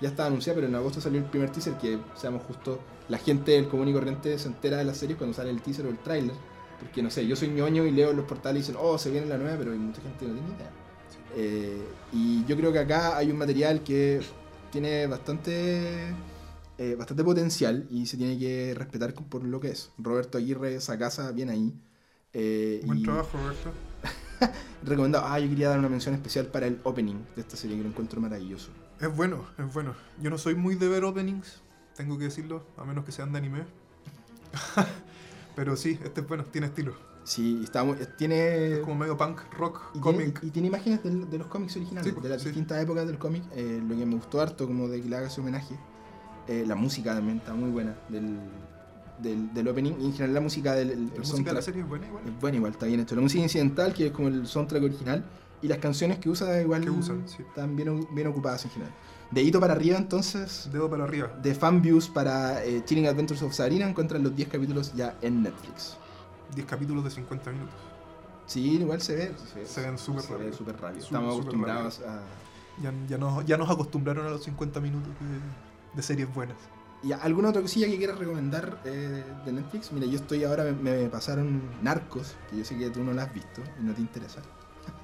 [0.00, 2.78] Ya estaba anunciado, pero en agosto salió el primer teaser que, seamos justos,
[3.08, 5.86] la gente del común y corriente se entera de la serie cuando sale el teaser
[5.86, 6.34] o el tráiler.
[6.80, 9.26] Porque no sé, yo soy ñoño y leo los portales y dicen, oh, se viene
[9.26, 10.70] la nueva, pero hay mucha gente que no tiene idea.
[11.36, 14.20] Eh, y yo creo que acá hay un material que
[14.70, 16.14] tiene bastante,
[16.78, 19.90] eh, bastante potencial y se tiene que respetar por lo que es.
[19.98, 21.72] Roberto Aguirre, esa casa, bien ahí.
[22.32, 23.72] Eh, Buen y trabajo, Roberto.
[24.82, 25.24] recomendado.
[25.26, 27.88] Ah, yo quería dar una mención especial para el opening de esta serie que lo
[27.88, 28.70] encuentro maravilloso.
[29.00, 29.94] Es bueno, es bueno.
[30.20, 31.60] Yo no soy muy de ver openings,
[31.96, 33.64] tengo que decirlo, a menos que sean de anime.
[35.56, 36.94] Pero sí, este es bueno, tiene estilo.
[37.24, 38.74] Sí, está muy- tiene.
[38.74, 40.40] Es como medio punk, rock, Y tiene, cómic.
[40.42, 42.48] y tiene imágenes del- de los cómics originales, Sí, de las sí.
[42.48, 43.42] distintas épocas del cómic.
[43.52, 45.76] eh, lo que me gustó harto, como de que le haga ese homenaje.
[46.46, 48.38] Eh, la música también está muy buena del,
[49.18, 49.94] del, del opening.
[50.00, 52.22] Y en general la música del el La música de la serie es buena igual.
[52.28, 53.16] es buena igual, está bien hecho.
[53.16, 55.24] La música incidental, que es como el soundtrack original,
[55.62, 57.42] y las canciones que usa igual Que usan, sí.
[57.42, 58.94] están bien, bien ocupadas en general.
[59.30, 61.28] De hito para arriba entonces, Dedo para arriba.
[61.42, 65.96] de fanviews para eh, Chilling Adventures of Sabrina encuentran los 10 capítulos ya en Netflix.
[66.54, 67.74] 10 capítulos de 50 minutos.
[68.46, 69.32] Sí, igual se ve.
[69.66, 70.52] Se ven súper ve rápido.
[70.56, 71.04] súper rápido.
[71.04, 72.20] Estamos acostumbrados a...
[72.82, 76.56] Ya, ya, nos, ya nos acostumbraron a los 50 minutos de, de series buenas.
[77.02, 79.90] ¿Y alguna otra cosilla que quieras recomendar eh, de Netflix?
[79.92, 83.24] Mira, yo estoy ahora, me, me pasaron Narcos, que yo sé que tú no la
[83.24, 84.40] has visto y no te interesa.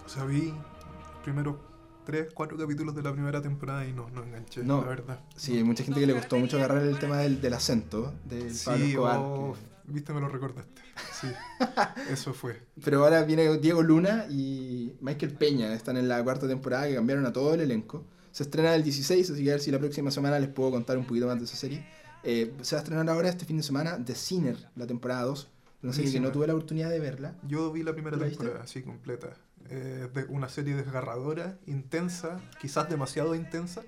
[0.04, 1.56] O sea, vi los primeros
[2.04, 4.80] 3, 4 capítulos de la primera temporada y no, no enganché, No.
[4.82, 5.20] la verdad.
[5.36, 8.52] Sí, hay mucha gente que le costó mucho agarrar el tema del, del acento del
[8.64, 9.18] Pablo Sí, Escobar.
[9.20, 9.54] oh,
[9.86, 10.82] que- viste, me lo recordaste.
[11.20, 11.28] Sí,
[12.10, 12.60] eso fue.
[12.84, 17.24] Pero ahora viene Diego Luna y Michael Peña, están en la cuarta temporada que cambiaron
[17.26, 18.04] a todo el elenco.
[18.32, 20.98] Se estrena el 16, así que a ver si la próxima semana les puedo contar
[20.98, 21.86] un poquito más de esa serie.
[22.24, 25.48] Eh, se va a estrenar ahora este fin de semana The Sinner, la temporada 2.
[25.82, 26.26] Una serie que Buenísima.
[26.28, 27.36] no tuve la oportunidad de verla.
[27.46, 29.34] Yo vi la primera ¿La temporada, sí, completa.
[29.70, 33.82] Eh, de una serie desgarradora, intensa, quizás demasiado intensa.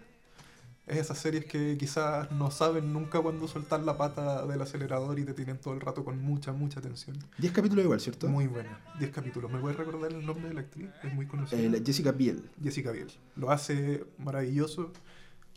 [0.87, 5.25] Es esas series que quizás no saben nunca cuándo soltar la pata del acelerador y
[5.25, 7.17] te tienen todo el rato con mucha, mucha tensión.
[7.39, 8.29] 10 capítulos igual, ¿cierto?
[8.29, 8.79] Muy buena.
[8.99, 9.51] 10 capítulos.
[9.51, 10.91] ¿Me puedes recordar el nombre de la actriz?
[11.03, 11.59] Es muy conocida.
[11.59, 12.51] Eh, Jessica Biel.
[12.63, 13.09] Jessica Biel.
[13.37, 14.93] Lo hace maravilloso.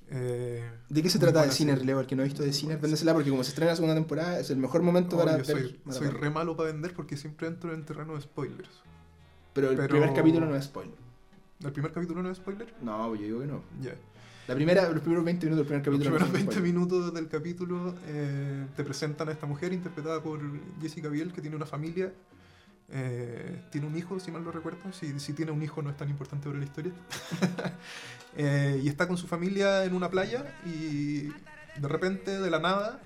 [0.10, 1.84] Eh, ¿De qué se trata de Sinner.
[1.86, 1.99] Leo?
[1.99, 4.39] El que no ha visto de Sinner, véndesela porque como se estrena la segunda temporada
[4.39, 5.45] es el mejor momento Oh, para yo ver.
[5.45, 6.17] soy, para soy ver.
[6.21, 8.69] re malo para vender porque siempre entro en terreno de spoilers.
[9.58, 10.96] Pero el pero- primer capítulo no es spoiler.
[11.63, 12.74] ¿El primer capítulo no es spoiler?
[12.82, 13.62] No, yo digo que no.
[13.82, 13.96] Ya.
[14.48, 16.74] La primera, los primeros 20 minutos del primer Los capítulo primeros no son 20 spoiler.
[16.74, 20.39] minutos del capítulo eh, te presentan a esta mujer interpretada por
[20.82, 22.13] Jessica Biel que tiene una familia,
[22.89, 24.80] eh, tiene un hijo, si mal no recuerdo.
[24.93, 26.93] Si, si tiene un hijo no es tan importante para la historia.
[28.39, 31.24] Eh, y está con su familia en una playa y
[31.80, 33.00] de repente, de la nada,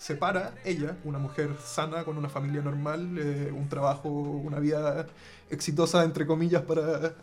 [0.00, 5.06] se para ella, una mujer sana con una familia normal, eh, un trabajo, una vida
[5.50, 7.14] exitosa, entre comillas, para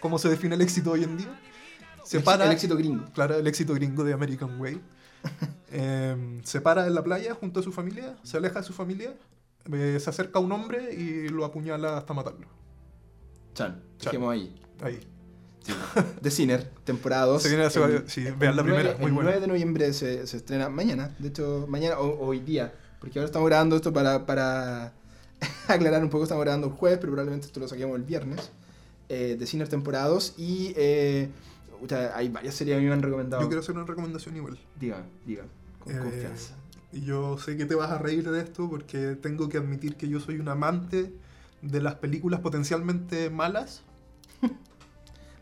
[0.00, 1.40] cómo se define el éxito hoy en día.
[2.02, 3.04] Se El- para El éxito gringo.
[3.14, 4.80] Claro, el éxito gringo de American Way.
[5.76, 9.12] Eh, se para en la playa junto a su familia, se aleja de su familia,
[9.72, 12.46] eh, se acerca a un hombre y lo apuñala hasta matarlo.
[13.54, 14.22] Chan, Chan.
[14.30, 14.54] ahí.
[14.80, 15.00] Ahí.
[16.22, 17.42] The Sinner, temporada 2.
[17.42, 19.30] Se viene hace- sí, vean la primera, muy el buena.
[19.30, 23.26] 9 de noviembre se, se estrena mañana, de hecho, mañana o hoy día, porque ahora
[23.26, 24.92] estamos grabando esto para, para
[25.68, 28.50] aclarar un poco, estamos grabando el jueves, pero probablemente esto lo saquemos el viernes.
[29.08, 31.28] Eh, The Sinner, temporada 2, y eh,
[31.80, 33.42] pucha, hay varias series que a mí me han recomendado.
[33.42, 34.58] Yo quiero hacer una recomendación igual.
[34.80, 35.44] Diga, diga,
[35.78, 36.54] con Eh, confianza.
[36.92, 40.08] Y yo sé que te vas a reír de esto porque tengo que admitir que
[40.08, 41.12] yo soy un amante
[41.60, 43.82] de las películas potencialmente malas,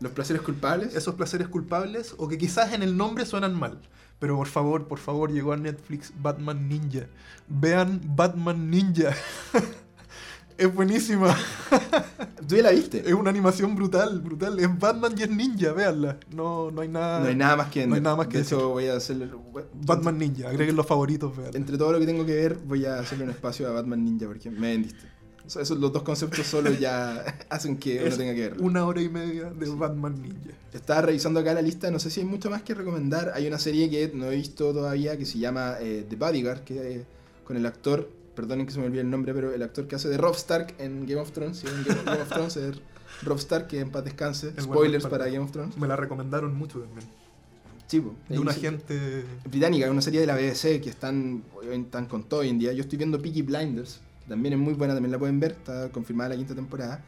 [0.03, 0.95] Los placeres culpables.
[0.95, 3.79] esos placeres culpables, o que quizás en el nombre suenan mal.
[4.19, 7.07] Pero por favor, por favor, llegó a Netflix Batman Ninja.
[7.47, 9.11] Vean Batman Ninja.
[10.57, 11.35] es buenísima.
[12.47, 13.07] ¿Tú ya la viste?
[13.07, 14.59] Es una animación brutal, brutal.
[14.59, 16.17] Es Batman y es ninja, véanla.
[16.35, 17.21] No, no hay nada.
[17.21, 18.57] No hay nada más que no hay nada más que De decir.
[18.57, 19.29] voy a hacerle.
[19.73, 21.55] Batman Ninja, agreguen los favoritos, vean.
[21.55, 24.27] Entre todo lo que tengo que ver, voy a hacerle un espacio a Batman Ninja
[24.27, 25.12] porque me vendiste.
[25.45, 28.63] O sea, esos los dos conceptos solo ya hacen que uno Es tenga que verlo.
[28.63, 30.51] Una hora y media de Batman Ninja.
[30.73, 33.31] Estaba revisando acá la lista, no sé si hay mucho más que recomendar.
[33.35, 36.95] Hay una serie que no he visto todavía que se llama eh, The Bodyguard, que
[36.95, 37.05] eh,
[37.43, 40.09] con el actor, perdonen que se me olvide el nombre, pero el actor que hace
[40.09, 42.75] de Rob Stark en Game of Thrones, si Game, Game of Thrones es
[43.21, 44.53] Rob Stark, que en paz descanse.
[44.55, 45.25] El Spoilers para.
[45.25, 45.77] Game of Thrones.
[45.77, 47.07] Me la recomendaron mucho también.
[48.01, 48.15] Po.
[48.27, 49.23] De una gente.
[49.45, 52.73] británica, una serie de la BBC que están, están con todo hoy en día.
[52.73, 56.29] Yo estoy viendo Peaky Blinders, también es muy buena, también la pueden ver, está confirmada
[56.29, 57.03] la quinta temporada.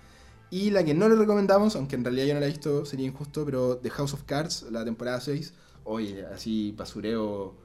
[0.51, 3.05] Y la que no le recomendamos, aunque en realidad yo no la he visto, sería
[3.05, 5.53] injusto, pero The House of Cards, la temporada 6,
[5.85, 7.55] oye, así basureo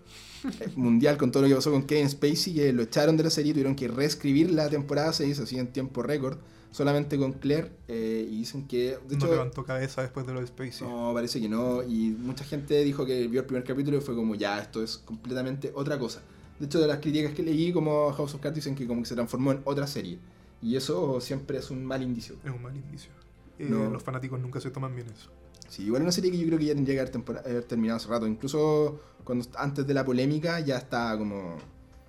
[0.76, 3.52] mundial con todo lo que pasó con Kevin Spacey, que lo echaron de la serie,
[3.52, 6.38] tuvieron que reescribir la temporada 6, así en tiempo récord,
[6.70, 10.40] solamente con Claire, eh, y dicen que, de no hecho, levantó cabeza después de lo
[10.40, 10.86] de Spacey.
[10.86, 11.82] no, parece que no.
[11.82, 14.98] Y mucha gente dijo que vio el primer capítulo y fue como, ya, esto es
[14.98, 16.22] completamente otra cosa.
[16.60, 19.08] De hecho, de las críticas que leí, como House of Cards dicen que como que
[19.08, 20.18] se transformó en otra serie.
[20.62, 22.36] Y eso siempre es un mal indicio.
[22.44, 23.10] Es un mal indicio.
[23.58, 23.90] Eh, No.
[23.90, 25.30] Los fanáticos nunca se toman bien eso.
[25.68, 28.08] Sí, igual una serie que yo creo que ya tendría que haber, haber terminado hace
[28.08, 28.26] rato.
[28.26, 31.56] Incluso cuando antes de la polémica ya está como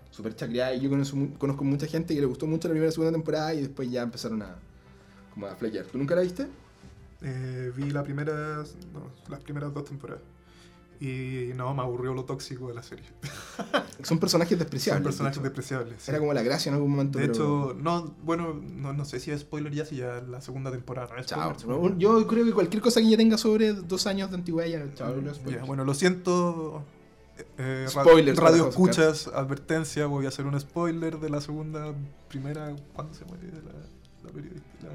[0.09, 0.73] súper chacreada.
[0.75, 3.53] Y yo conozco, conozco mucha gente que le gustó mucho la primera y segunda temporada
[3.53, 4.55] y después ya empezaron a,
[5.33, 5.85] como a flaquear.
[5.85, 6.47] ¿Tú nunca la viste?
[7.21, 10.23] Eh, vi la primera, no, las primeras dos temporadas.
[11.01, 13.05] Y no, me aburrió lo tóxico de la serie.
[14.03, 14.99] Son personajes despreciables.
[15.01, 15.95] Son personajes de despreciables.
[16.03, 16.11] sí.
[16.11, 17.17] Era como la gracia en algún momento.
[17.17, 17.33] De pero-
[17.71, 21.09] hecho, no, bueno, no, no sé si es spoiler ya, si ya la segunda temporada
[21.11, 21.57] no es Chao.
[21.57, 21.97] spoiler.
[21.97, 25.15] Yo creo que cualquier cosa que ya tenga sobre dos años de antigüedad ya, chao,
[25.15, 26.83] los Ya, bueno, lo siento.
[27.57, 31.95] eh, ra- Spoilers radio escuchas, advertencia, voy a hacer un spoiler de la segunda,
[32.29, 34.87] primera, ¿cuándo se muere la, la periodista?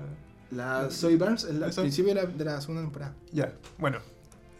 [0.53, 3.13] La- La Zoe Barnes, el principio de la, de la segunda temporada.
[3.33, 3.99] Ya, bueno.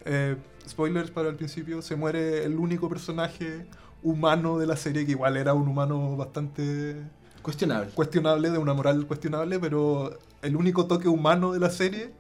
[0.05, 0.37] eh,
[0.69, 1.83] spoilers para el principio.
[1.83, 3.67] Se muere el único personaje
[4.03, 6.97] humano de la serie, que igual era un humano bastante
[7.43, 7.91] Cuestionable.
[7.93, 12.13] cuestionable, de una moral cuestionable, pero el único toque humano de la serie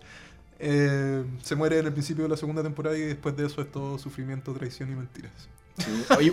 [0.59, 3.71] eh, se muere en el principio de la segunda temporada y después de eso es
[3.71, 5.33] todo sufrimiento, traición y mentiras.
[5.79, 5.91] Sí.
[6.17, 6.33] Oye,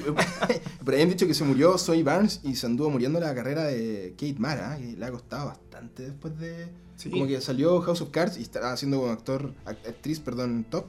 [0.86, 3.66] por ahí han dicho que se murió Zoe Barnes y se anduvo muriendo la carrera
[3.66, 6.68] de Kate Mara, que le ha costado bastante después de...
[6.96, 7.10] Sí.
[7.10, 10.86] Como que salió House of Cards y estaba haciendo como actor, act- actriz, perdón, top.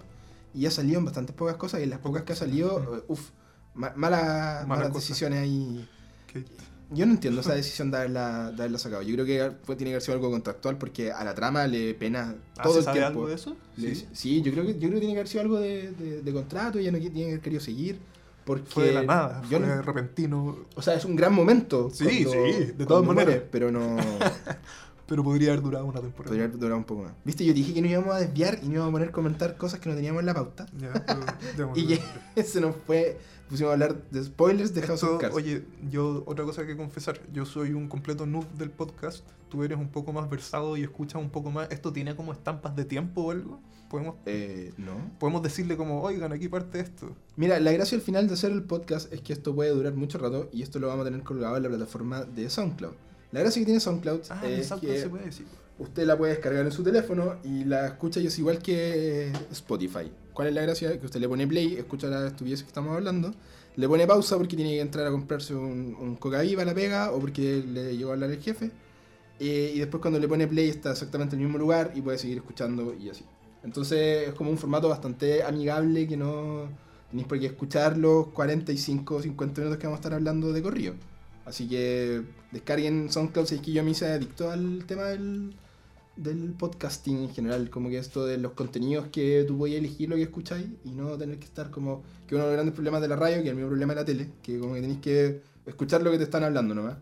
[0.54, 3.04] Y ha salido en bastantes pocas cosas y en las pocas que ha salido, eh,
[3.08, 3.30] uff,
[3.74, 5.88] mala, Mala malas decisiones ahí.
[6.32, 6.46] Kate.
[6.90, 9.02] Yo no entiendo esa decisión de haberla, de haberla sacado.
[9.02, 11.94] Yo creo que fue, tiene que haber sido algo contractual porque a la trama le
[11.94, 13.18] pena Ah, todo ¿se el sabe tiempo.
[13.20, 13.56] algo de eso?
[13.76, 14.06] Le- Sí.
[14.12, 16.32] Sí, yo creo que yo creo que tiene que haber sido algo de, de- de
[16.32, 17.98] contrato, ella no tiene que haber querido seguir.
[18.44, 21.88] Porque Fue de la nada, yo fue no- repentino, o sea, es un gran momento.
[21.90, 23.40] Sí, cuando- sí, de todas maneras.
[23.50, 23.96] pero no
[25.06, 26.28] pero podría haber durado una temporada.
[26.30, 27.12] podría haber durado un poco más.
[27.24, 29.56] Viste, yo dije que no íbamos a desviar y no íbamos a poner a comentar
[29.56, 30.66] cosas que no teníamos en la pauta.
[30.78, 30.92] Ya,
[31.56, 31.72] pero.
[31.74, 31.98] Y
[32.34, 35.36] que se nos fue, pusimos a hablar de spoilers de House Esto, of Cards.
[35.36, 39.78] oye, yo otra cosa que confesar, yo soy un completo noob del podcast, tú eres
[39.78, 41.70] un poco más versado y escuchas un poco más.
[41.70, 43.60] ¿Esto tiene como estampas de tiempo o algo?
[43.90, 44.94] ¿Podemos, Eh, no.
[45.20, 47.14] podemos decirle como, oigan, aquí parte esto?
[47.36, 50.18] Mira, la gracia al final de hacer el podcast es que esto puede durar mucho
[50.18, 52.94] rato y esto lo vamos a tener colgado en la plataforma de SoundCloud.
[53.34, 55.46] La gracia que tiene SoundCloud Ah, es que se puede decir.
[55.78, 60.10] usted la puede descargar en su teléfono y la escucha y es igual que Spotify.
[60.32, 60.98] ¿Cuál es la gracia?
[60.98, 63.34] Que usted le pone play, escucha las estupideces que estamos hablando,
[63.76, 67.12] le pone pausa porque tiene que entrar a comprarse un, un coca viva la pega
[67.12, 68.70] o porque le llegó a hablar el jefe.
[69.40, 72.18] eh, y después cuando le pone play está exactamente en el mismo lugar y puede
[72.18, 73.24] seguir escuchando y así.
[73.64, 76.68] Entonces es como un formato bastante amigable que no
[77.10, 80.62] tenéis por qué escuchar los 45 o 50 minutos que vamos a estar hablando de
[80.62, 80.94] corrido.
[81.44, 85.54] Así que descarguen SoundCloud si es que yo me hice adicto al tema del,
[86.16, 90.16] del podcasting en general, como que esto de los contenidos que tú puedes elegir lo
[90.16, 93.08] que escucháis y no tener que estar como que uno de los grandes problemas de
[93.08, 95.42] la radio, que es el mismo problema de la tele, que como que tenéis que
[95.66, 96.96] escuchar lo que te están hablando nomás.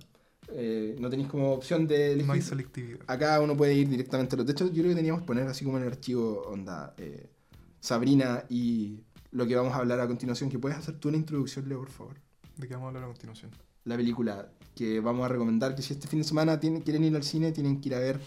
[0.54, 2.26] Eh, no tenéis como opción de elegir.
[2.26, 3.00] No hay selectividad.
[3.06, 4.46] Acá uno puede ir directamente a los.
[4.46, 7.30] De hecho, yo creo que teníamos que poner así como en el archivo onda eh,
[7.80, 9.00] Sabrina y
[9.30, 10.50] lo que vamos a hablar a continuación.
[10.50, 12.16] Que puedes hacer tú una introducción, Leo, por favor.
[12.56, 13.50] ¿De qué vamos a hablar a continuación?
[13.84, 15.74] La película que vamos a recomendar.
[15.74, 17.98] Que si este fin de semana tienen, quieren ir al cine, tienen que ir a
[17.98, 18.20] ver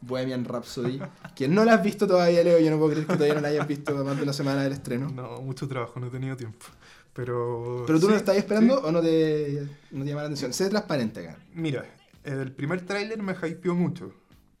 [0.00, 1.00] Bohemian Rhapsody.
[1.34, 2.58] que no la has visto todavía, Leo.
[2.58, 4.72] Yo no puedo creer que todavía no la hayas visto más de una semana del
[4.72, 5.08] estreno.
[5.10, 6.66] No, mucho trabajo, no he tenido tiempo.
[7.12, 7.84] Pero.
[7.86, 8.82] ¿Pero tú no estás esperando sí.
[8.84, 10.52] o no te, no te llama la atención?
[10.52, 11.38] Sé transparente acá.
[11.54, 11.84] Mira,
[12.24, 14.12] el primer tráiler me hypeó mucho.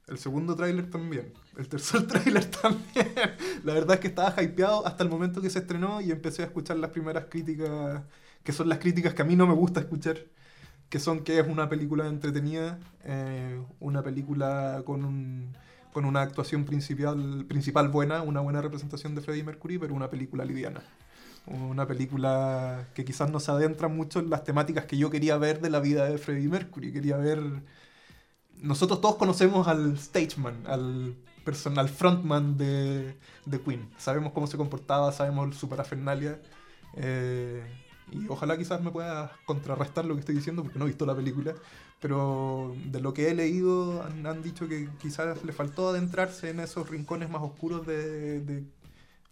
[0.06, 1.32] El segundo tráiler también.
[1.58, 3.12] El tercer tráiler también.
[3.64, 6.46] La verdad es que estaba hypeado hasta el momento que se estrenó y empecé a
[6.46, 8.02] escuchar las primeras críticas,
[8.46, 10.18] que son las críticas que a mí no me gusta escuchar,
[10.88, 15.56] que son que es una película entretenida, eh, una película con un
[15.92, 20.44] con una actuación principal, principal buena, una buena representación de Freddie Mercury, pero una película
[20.44, 20.82] liviana.
[21.46, 25.60] Una película que quizás no se adentra mucho en las temáticas que yo quería ver
[25.60, 26.92] de la vida de Freddie Mercury.
[26.92, 27.40] Quería ver.
[28.62, 33.88] Nosotros todos conocemos al stageman, al personal frontman de, de Queen.
[33.98, 36.40] Sabemos cómo se comportaba, sabemos su parafernalia.
[36.96, 37.62] eh,
[38.12, 41.14] y ojalá quizás me pueda contrarrestar lo que estoy diciendo porque no he visto la
[41.16, 41.54] película.
[42.00, 46.60] Pero de lo que he leído han, han dicho que quizás le faltó adentrarse en
[46.60, 48.64] esos rincones más oscuros de, de,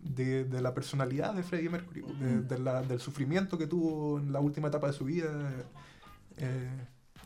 [0.00, 4.32] de- de la personalidad de Freddie Mercury, de- de la- del sufrimiento que tuvo en
[4.32, 5.28] la última etapa de su vida.
[6.38, 6.70] Eh,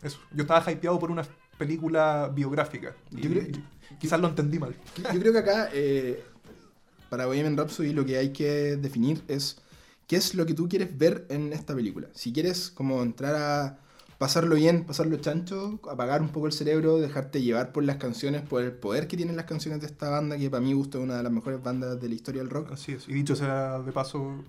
[0.02, 0.18] eso.
[0.32, 1.24] Yo estaba hypeado por una
[1.56, 2.94] película biográfica.
[3.10, 4.74] Y, Yo creo- y quizás lo entendí mal.
[5.12, 6.22] Yo creo que acá, eh,
[7.10, 9.56] para Bohemian Rhapsody, lo que hay que definir es
[10.08, 12.08] qué es lo que tú quieres ver en esta película.
[12.14, 13.78] Si quieres como entrar a
[14.18, 18.62] pasarlo bien, pasarlo chancho, apagar un poco el cerebro, dejarte llevar por las canciones, por
[18.62, 21.16] el poder que tienen las canciones de esta banda, que para mí gusta es una
[21.18, 22.72] de las mejores bandas de la historia del rock.
[22.72, 23.08] Así es.
[23.08, 24.42] Y dicho sea de paso,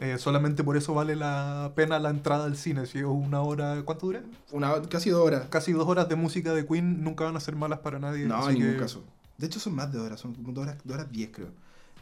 [0.00, 2.84] Eh, solamente por eso vale la pena la entrada al cine.
[2.86, 4.22] Si es una hora, ¿cuánto dura?
[4.50, 5.46] Una, casi dos horas.
[5.48, 8.24] Casi dos horas de música de Queen nunca van a ser malas para nadie.
[8.26, 9.04] No, en ningún que- caso.
[9.38, 11.50] De hecho, son más de horas, son como dos horas, dos horas diez, creo.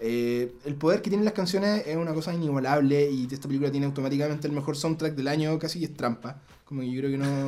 [0.05, 3.87] Eh, el poder que tienen las canciones es una cosa inigualable y esta película tiene
[3.87, 6.43] automáticamente el mejor soundtrack del año, casi que es trampa.
[6.65, 7.47] Como que yo creo que no,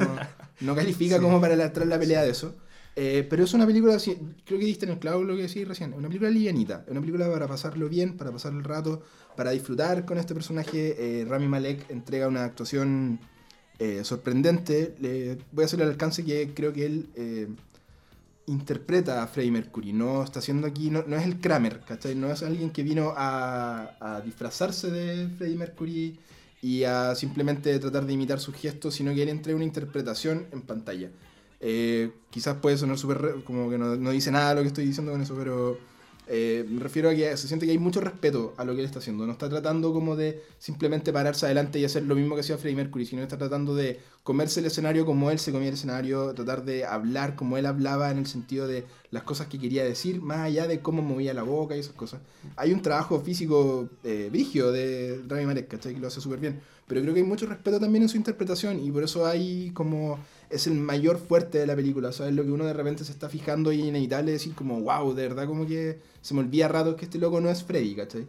[0.61, 1.21] no califica Sí.
[1.23, 2.55] como para la, entrar en la pelea de eso.
[2.95, 5.91] Eh, pero es una película, creo que diste en el clavo lo que decís recién,
[5.93, 9.03] es una película livianita, es una película para pasarlo bien, para pasar el rato,
[9.37, 10.95] para disfrutar con este personaje.
[10.97, 13.19] Eh, Rami Malek entrega una actuación
[14.05, 14.95] sorprendente.
[15.01, 17.57] Le voy a hacer el alcance que creo que él
[18.47, 19.93] interpreta a Freddie Mercury.
[19.93, 22.15] No está haciendo aquí, no, no es el Kramer, ¿cachai?
[22.15, 26.19] No es alguien que vino a, a disfrazarse de Freddie Mercury
[26.63, 30.63] y a simplemente tratar de imitar sus gestos, sino que él entrega una interpretación en
[30.63, 31.11] pantalla.
[31.61, 35.13] Eh, quizás puede sonar súper como que no, no dice nada lo que estoy diciendo
[35.13, 35.79] con eso, pero
[36.27, 38.87] eh, me refiero a que se siente que hay mucho respeto a lo que él
[38.87, 39.27] está haciendo.
[39.27, 42.77] No está tratando como de simplemente pararse adelante y hacer lo mismo que hacía Freddie
[42.77, 46.65] Mercury, sino está tratando de comerse el escenario como él se comía el escenario, tratar
[46.65, 50.39] de hablar como él hablaba en el sentido de las cosas que quería decir, más
[50.39, 52.21] allá de cómo movía la boca y esas cosas.
[52.57, 55.95] Hay un trabajo físico eh, brigio de Rami Malek, ¿cachai?
[55.95, 56.61] Que lo hace súper bien.
[56.87, 60.19] Pero creo que hay mucho respeto también en su interpretación y por eso hay como...
[60.55, 62.35] Es el mayor fuerte de la película, ¿sabes?
[62.35, 65.47] Lo que uno de repente se está fijando y inevitable decir como, wow, de verdad
[65.47, 68.27] como que se me olvida a ratos que este loco no es Freddy, ¿cachai?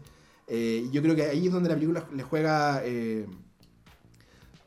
[0.48, 2.82] Eh, yo creo que ahí es donde la película le juega...
[2.86, 3.26] eh,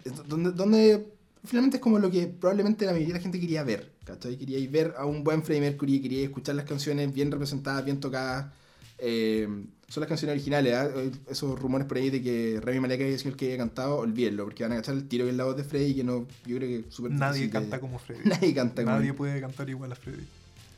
[0.05, 1.13] es donde, donde
[1.45, 4.37] finalmente es como lo que probablemente la mayoría de la gente quería ver, ¿cachai?
[4.39, 8.01] Quería ir ver a un buen Freddie Mercury, quería escuchar las canciones bien representadas, bien
[8.01, 8.53] tocadas.
[8.99, 9.49] eh,
[9.89, 10.91] son las canciones originales, ¿ah?
[10.95, 13.97] Eh, esos rumores por ahí de que Rami Malek había sido el que había cantado,
[13.97, 16.27] olvídenlo, porque van a cachar el tiro que es la voz de Freddie, que no,
[16.47, 18.21] yo creo que es súper Nadie canta como Freddy.
[18.29, 20.25] Nadie canta como Nadie puede cantar igual a Freddy.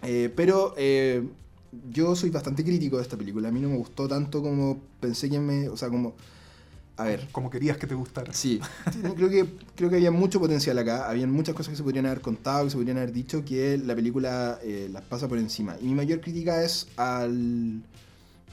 [0.02, 1.22] Eh, pero eh,
[1.90, 3.48] yo soy bastante crítico de esta película.
[3.48, 5.68] A mí no me gustó tanto como pensé que me.
[5.68, 6.14] O sea, como.
[6.96, 7.28] A ver.
[7.32, 8.32] Como querías que te gustara.
[8.32, 8.60] Sí,
[9.16, 11.08] creo que, creo que había mucho potencial acá.
[11.08, 13.94] Habían muchas cosas que se podrían haber contado, que se podrían haber dicho, que la
[13.94, 15.76] película eh, las pasa por encima.
[15.80, 17.82] Y mi mayor crítica es al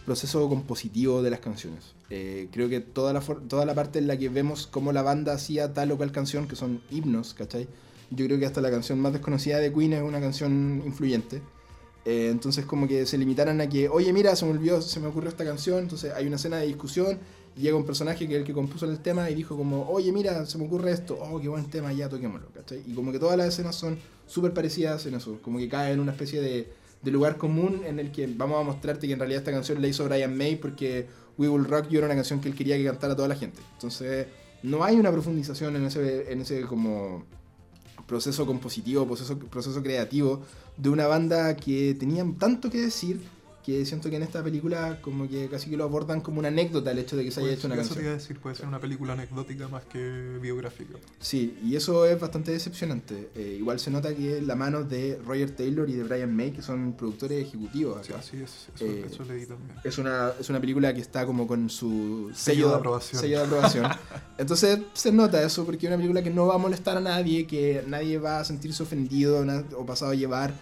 [0.08, 1.94] proceso compositivo de las canciones.
[2.10, 5.34] Eh, creo que toda la, toda la parte en la que vemos cómo la banda
[5.34, 7.68] hacía tal o cual canción, que son himnos, ¿cachai?
[8.10, 11.42] Yo creo que hasta la canción más desconocida de Queen es una canción influyente.
[12.06, 15.08] Eh, entonces como que se limitaran a que, oye mira, se me olvidó, se me
[15.08, 17.20] ocurrió esta canción, entonces hay una escena de discusión,
[17.58, 20.46] llega un personaje que es el que compuso el tema y dijo como, oye mira,
[20.46, 22.82] se me ocurre esto, oh, qué buen tema, ya toquémoslo, ¿cachai?
[22.88, 26.00] Y como que todas las escenas son súper parecidas en eso, como que cae en
[26.00, 29.40] una especie de, de lugar común en el que vamos a mostrarte que en realidad
[29.40, 31.08] esta canción la hizo Brian May porque
[31.38, 33.60] We Will Rock You era una canción que él quería que cantara toda la gente.
[33.74, 34.28] Entonces
[34.64, 37.26] no hay una profundización en ese, en ese como
[38.08, 40.42] proceso compositivo, proceso, proceso creativo
[40.78, 43.22] de una banda que tenían tanto que decir
[43.68, 46.90] que siento que en esta película como que casi que lo abordan como una anécdota
[46.92, 48.06] el hecho de que se haya Pues, hecho una eso te canción.
[48.06, 50.94] iba a decir, puede ser una película anecdótica más que biográfica.
[51.20, 53.30] Sí, y eso es bastante decepcionante.
[53.36, 56.62] Eh, igual se nota que la mano de Roger Taylor y de Brian May, que
[56.62, 58.22] son productores ejecutivos Sí, acá.
[58.22, 59.78] así es, eso, Eh, eso leí también.
[59.84, 63.22] Es una, es una película que está como con su Sello de aprobación.
[63.22, 63.86] sello de aprobación.
[64.38, 67.46] Entonces se nota eso porque es una película que no va a molestar a nadie,
[67.46, 70.54] que nadie va a sentirse ofendido o pasado a llevar.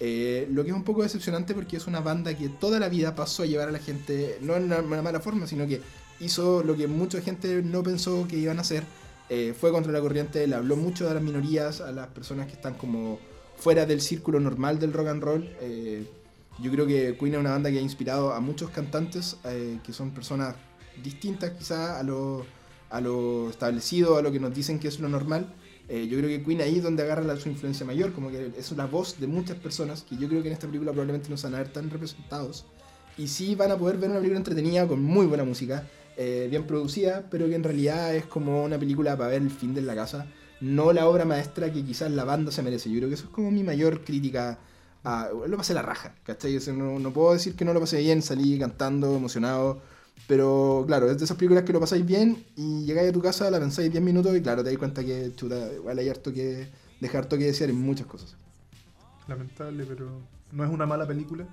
[0.00, 3.14] Eh, lo que es un poco decepcionante porque es una banda que toda la vida
[3.14, 5.80] pasó a llevar a la gente, no en una, mala forma, sino que
[6.20, 8.84] hizo lo que mucha gente no pensó que iban a hacer.
[9.30, 12.52] Eh, fue contra la corriente, le habló mucho a las minorías, a las personas que
[12.52, 13.18] están como
[13.56, 15.48] fuera del círculo normal del rock and roll.
[15.60, 16.04] Eh,
[16.60, 20.12] yo creo que Queen es una banda que ha inspirado a muchos cantantes que son
[20.12, 20.54] personas
[21.02, 22.46] distintas quizá a lo,
[22.90, 25.52] a lo establecido, a lo que nos dicen que es lo normal.
[25.88, 28.52] Eh, yo creo que Queen ahí es donde agarra la, su influencia mayor, como que
[28.56, 31.36] es la voz de muchas personas que yo creo que en esta película probablemente no
[31.36, 32.64] se van a ver tan representados.
[33.18, 36.66] Y sí van a poder ver una película entretenida con muy buena música, eh, bien
[36.66, 39.94] producida, pero que en realidad es como una película para ver el fin de la
[39.94, 40.26] casa,
[40.60, 42.90] no la obra maestra que quizás la banda se merece.
[42.90, 44.58] Yo creo que eso es como mi mayor crítica.
[45.04, 46.56] A, lo pasé la raja, ¿cachai?
[46.56, 49.82] O sea, no, no puedo decir que no lo pasé bien, salí cantando, emocionado,
[50.26, 53.50] pero claro, es de esas películas que lo pasáis bien y llegáis a tu casa,
[53.50, 56.68] la pensáis 10 minutos y claro, te dais cuenta que chuta, igual hay harto que
[57.00, 58.36] dejar harto que desear en muchas cosas.
[59.26, 60.20] Lamentable, pero
[60.52, 61.46] no es una mala película.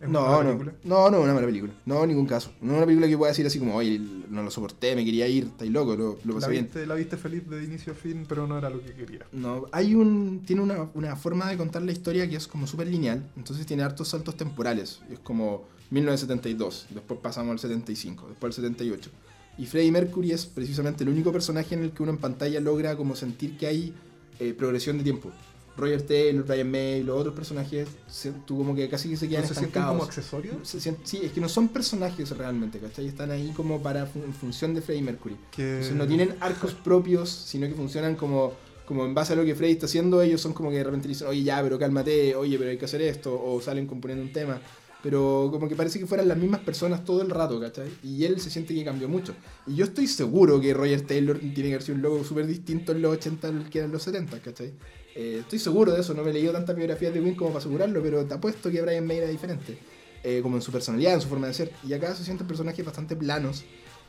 [0.00, 0.72] Es una No, mala no, película.
[0.84, 1.72] no, no es una mala película.
[1.86, 2.52] No, en ningún caso.
[2.60, 5.26] No es una película que pueda decir así como, oye, no lo soporté, me quería
[5.26, 6.64] ir, estáis loco, lo, lo La pasé bien.
[6.64, 9.26] viste, la viste feliz de inicio a fin, pero no era lo que quería.
[9.32, 10.42] No, hay un.
[10.46, 13.82] Tiene una, una forma de contar la historia que es como súper lineal, entonces tiene
[13.82, 15.00] hartos saltos temporales.
[15.10, 19.10] Es como 1972, después pasamos al 75, después al 78.
[19.58, 22.96] Y Freddie Mercury es precisamente el único personaje en el que uno en pantalla logra
[22.96, 23.94] como sentir que hay
[24.38, 25.30] eh, progresión de tiempo.
[25.76, 29.42] Roger Taylor, Brian May, los otros personajes, se- tú como que casi que se quedan
[29.42, 29.98] ¿No se sienten estancados.
[29.98, 30.68] como accesorios?
[30.68, 33.06] Se sí, es que no son personajes realmente, ¿cachai?
[33.06, 35.36] Están ahí como para fu- en función de Freddie Mercury.
[35.56, 38.54] Entonces no tienen arcos propios, sino que funcionan como,
[38.86, 41.06] como en base a lo que Freddy está haciendo, ellos son como que de repente
[41.06, 44.32] dicen, oye ya, pero cálmate, oye, pero hay que hacer esto, o salen componiendo un
[44.32, 44.60] tema.
[45.02, 47.88] Pero como que parece que fueran las mismas personas todo el rato, ¿cachai?
[48.02, 49.34] Y él se siente que cambió mucho.
[49.66, 52.92] Y yo estoy seguro que Roger Taylor tiene que haber sido un logo súper distinto
[52.92, 54.72] en los 80 al que en los 70, ¿cachai?
[55.14, 57.60] Eh, estoy seguro de eso, no me he leído tantas biografías de Queen como para
[57.60, 59.78] asegurarlo, pero te apuesto que Brian May era diferente.
[60.24, 61.72] Eh, como en su personalidad, en su forma de ser.
[61.86, 63.64] Y acá se sienten personajes bastante planos,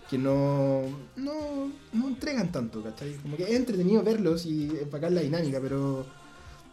[0.10, 0.82] que no,
[1.16, 3.14] no, no entregan tanto, ¿cachai?
[3.18, 6.06] Como que es entretenido verlos y bacán la dinámica, pero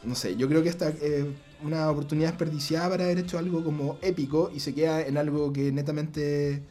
[0.02, 1.26] no sé, yo creo que esta es
[1.62, 5.72] una oportunidad desperdiciada para haber hecho algo como épico y se queda en algo que
[5.72, 6.62] netamente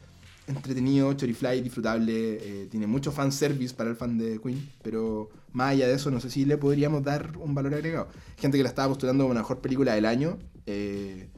[0.47, 5.87] entretenido, chorifly, disfrutable, eh, tiene mucho fanservice para el fan de Queen, pero más allá
[5.87, 8.07] de eso no sé si le podríamos dar un valor agregado.
[8.37, 11.29] Gente que la estaba postulando como la mejor película del año, eh,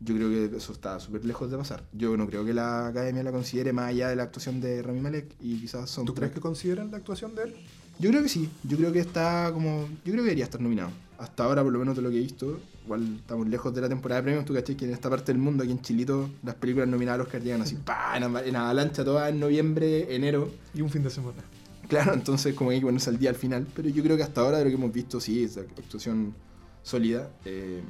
[0.00, 1.84] yo creo que eso está súper lejos de pasar.
[1.92, 5.00] Yo no creo que la academia la considere más allá de la actuación de Rami
[5.00, 7.54] Malek y quizás son ¿Tú crees que consideran la actuación de él?
[7.98, 9.86] Yo creo que sí, yo creo que está como.
[10.04, 10.90] Yo creo que debería estar nominado.
[11.22, 13.88] Hasta ahora, por lo menos de lo que he visto, igual estamos lejos de la
[13.88, 14.44] temporada de premios.
[14.44, 17.22] Tú caché que en esta parte del mundo, aquí en Chilito, las películas nominadas a
[17.22, 20.50] Oscar llegan así, pa, en avalancha todas en noviembre, enero.
[20.74, 21.42] Y un fin de semana.
[21.88, 23.66] Claro, entonces como hay que ponerse al día al final.
[23.74, 26.34] Pero yo creo que hasta ahora de lo que hemos visto, sí, es actuación
[26.82, 27.30] sólida.
[27.44, 27.82] Eh,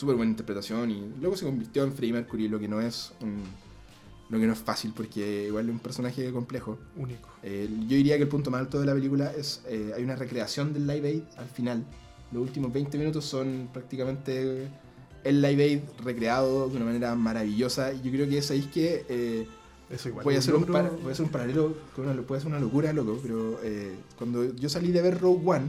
[0.00, 3.42] Súper buena interpretación y luego se convirtió en Freddie Mercury, lo que no es un,
[4.30, 6.78] lo que no es fácil porque igual es un personaje complejo.
[6.96, 7.28] Único.
[7.42, 10.16] Eh, yo diría que el punto más alto de la película es eh, hay una
[10.16, 11.84] recreación del Live Aid al final.
[12.32, 14.68] Los últimos 20 minutos son prácticamente
[15.24, 17.92] el Live Aid recreado de una manera maravillosa.
[17.92, 19.46] Y yo creo que es ahí que eh,
[19.90, 20.24] Eso igual.
[20.24, 22.60] voy, a hacer un par- voy a hacer un paralelo, que una- puede ser una
[22.60, 25.66] locura, loco, pero eh, cuando yo salí de ver Rogue One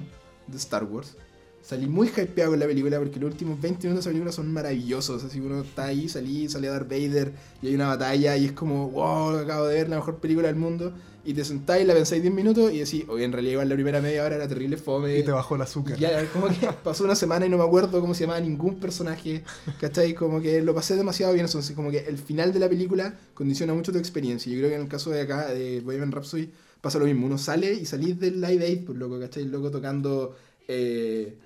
[0.47, 1.17] de Star Wars,
[1.63, 4.51] salí muy hypeado con la película porque los últimos 20 minutos de esa película son
[4.53, 5.23] maravillosos.
[5.23, 8.51] Así uno está ahí, salí, sale a Darth Vader y hay una batalla y es
[8.51, 10.93] como, wow, acabo de ver la mejor película del mundo.
[11.23, 14.01] Y te sentáis, la pensáis 10 minutos y decís, oye, en realidad igual la primera
[14.01, 15.19] media hora era terrible fome.
[15.19, 15.97] Y te bajó el azúcar.
[15.97, 19.43] Ya, como que pasó una semana y no me acuerdo cómo se llamaba ningún personaje,
[19.79, 20.15] ¿cachai?
[20.15, 23.73] Como que lo pasé demasiado bien, entonces como que el final de la película condiciona
[23.73, 24.51] mucho tu experiencia.
[24.51, 26.49] Yo creo que en el caso de acá, de Bohemian Rhapsody,
[26.81, 27.27] pasa lo mismo.
[27.27, 29.45] Uno sale y salís del Live Aid, pues loco, ¿cachai?
[29.45, 30.35] Loco tocando
[30.67, 31.37] eh,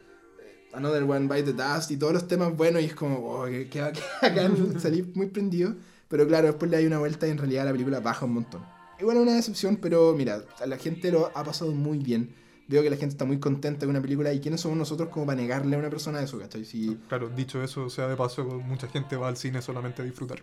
[0.71, 3.67] Another One Bite the Dust y todos los temas buenos y es como, oh, que,
[3.67, 5.75] que bacán, salí muy prendido.
[6.07, 8.74] Pero claro, después le hay una vuelta y en realidad la película baja un montón.
[8.99, 12.33] Igual es una decepción, pero mira, a la gente lo ha pasado muy bien.
[12.67, 15.25] Veo que la gente está muy contenta con una película y quiénes somos nosotros como
[15.27, 16.65] para negarle a una persona eso, ¿cachai?
[16.65, 20.05] Si, Claro, dicho eso, o sea, de paso, mucha gente va al cine solamente a
[20.05, 20.41] disfrutar.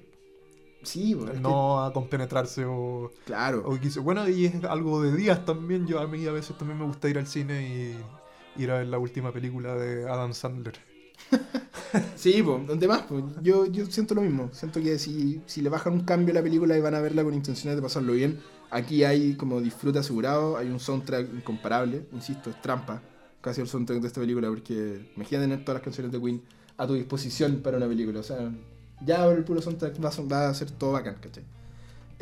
[0.82, 3.64] sí, pues, es que- No a compenetrarse o, claro.
[3.66, 5.86] o Bueno, y es algo de días también.
[5.86, 7.62] Yo a mí a veces también me gusta ir al cine
[8.56, 10.78] y ir a ver la última película de Adam Sandler.
[12.16, 13.02] Sí, pues, ¿dónde más?
[13.02, 14.50] Pues, yo, yo siento lo mismo.
[14.52, 17.24] Siento que si, si le bajan un cambio a la película y van a verla
[17.24, 18.40] con intenciones de pasarlo bien,
[18.70, 23.02] aquí hay como disfrute asegurado, hay un soundtrack incomparable, insisto, es trampa
[23.42, 26.42] casi el soundtrack de esta película, porque imagínate tener todas las canciones de Queen
[26.78, 28.20] a tu disposición para una película.
[28.20, 28.50] O sea,
[29.04, 31.44] ya el puro soundtrack va a ser todo bacán, ¿cachai?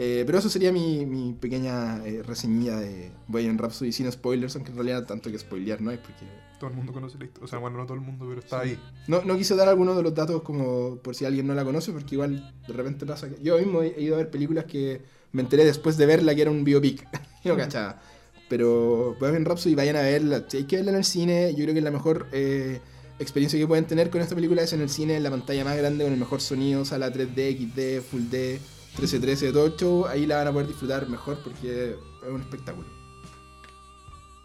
[0.03, 4.71] Eh, pero eso sería mi, mi pequeña eh, reseñilla de Bohemian Rhapsody sin spoilers, aunque
[4.71, 6.25] en realidad tanto que spoilear no hay, porque
[6.59, 7.45] Todo el mundo conoce la historia.
[7.45, 8.71] O sea, bueno, no todo el mundo, pero está Sí.
[8.71, 8.79] ahí.
[9.09, 11.93] no, no quise dar algunos de los datos como por si alguien no la conoce,
[11.93, 13.43] porque igual de repente pasa que...
[13.43, 16.51] Yo mismo he ido a ver películas que me enteré después de verla que era
[16.51, 17.07] un biopic.
[17.45, 18.01] no cachaba.
[18.49, 20.45] Pero Bohemian Rhapsody vayan a verla.
[20.49, 21.51] Si hay que verla en el cine.
[21.55, 22.81] Yo creo que la mejor eh,
[23.19, 25.77] experiencia que pueden tener con esta película es en el cine, en la pantalla más
[25.77, 28.59] grande, con el mejor sonido, sala 3D, XD, Full D,
[28.99, 30.07] 1313, todo el show.
[30.07, 31.91] Ahí la van a poder disfrutar mejor porque
[32.23, 32.87] es un espectáculo.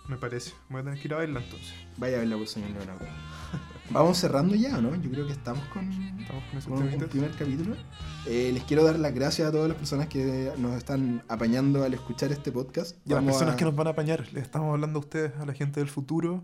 [0.08, 0.54] Me parece.
[0.70, 1.74] Voy a tener que ir a verla entonces.
[1.98, 3.06] Vaya a verla por señor Leonardo.
[3.90, 4.96] Vamos cerrando ya, ¿o ¿no?
[4.96, 5.92] Yo creo que estamos con...
[5.92, 7.10] Estamos con con temitas.
[7.10, 7.76] primer capítulo.
[8.26, 11.94] Eh, les quiero dar las gracias a todas las personas que nos están apañando al
[11.94, 12.96] escuchar este podcast.
[13.08, 15.36] Y a las personas a- que nos van a apañar, les estamos hablando a ustedes,
[15.40, 16.44] a la gente del futuro,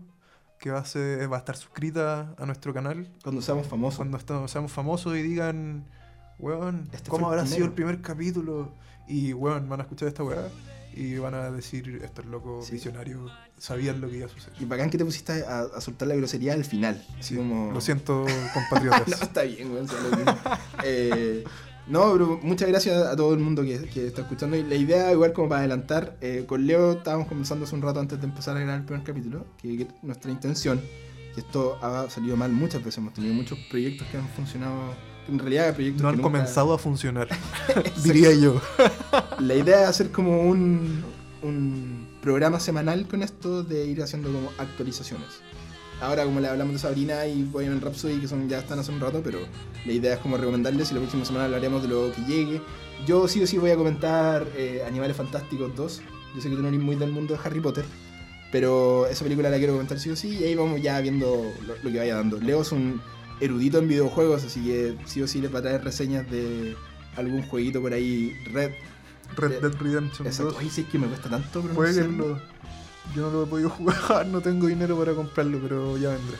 [0.60, 3.08] que va a, ser- va a estar suscrita a nuestro canal.
[3.24, 3.96] Cuando seamos famosos.
[3.98, 5.84] Cuando estamos- seamos famosos y digan,
[6.38, 7.96] weón, Este ¿cómo habrá sido el primero".
[7.98, 8.72] primer capítulo?
[9.08, 10.48] Y weón, van a escuchar esta weá
[10.94, 12.72] y van a decir, estos locos Sí.
[12.74, 14.60] visionarios sabían lo que iba a suceder.
[14.60, 17.02] Y bacán que te pusiste a, a soltar la grosería al final.
[17.18, 17.72] Así Sí, como...
[17.72, 19.08] Lo siento, compatriotas.
[19.08, 19.86] no, está bien, weón.
[20.84, 21.44] Eh,
[21.88, 24.56] no, pero muchas gracias a todo el mundo que, que está escuchando.
[24.56, 28.00] Y la idea, igual como para adelantar, eh, con Leo estábamos conversando hace un rato
[28.00, 30.80] antes de empezar a grabar el primer capítulo, que, que nuestra intención,
[31.34, 34.94] que esto ha salido mal muchas veces, hemos tenido muchos proyectos que han funcionado,
[35.28, 37.28] en realidad proyectos no que han nunca- comenzado a funcionar,
[38.04, 38.60] diría yo.
[39.40, 41.02] La idea es hacer como un,
[41.42, 45.28] un programa semanal con esto de ir haciendo como actualizaciones.
[46.00, 49.00] ahora como le hablamos de Sabrina y Bohemian Rhapsody, que son ya están hace un
[49.00, 49.38] rato, pero
[49.86, 52.60] la idea es como recomendarles y la próxima semana hablaremos de lo que llegue.
[53.06, 56.02] Yo sí o sí voy a comentar eh, Animales Fantásticos 2.
[56.36, 57.84] Yo sé que tú no eres muy del mundo de Harry Potter,
[58.50, 61.26] pero esa película la quiero comentar sí o sí y ahí vamos ya viendo
[61.66, 62.38] lo, lo que vaya dando.
[62.38, 63.00] Leo es un
[63.44, 66.76] erudito en videojuegos, así que sí o sí les va a traer reseñas de
[67.16, 68.72] algún jueguito por ahí, Red.
[69.36, 70.52] Red Dead Redemption Exacto.
[70.52, 70.60] 2.
[70.60, 72.38] Oye, sí es que me cuesta tanto pronunciarlo.
[73.16, 76.36] Yo no lo he podido jugar, no tengo dinero para comprarlo, pero ya vendré.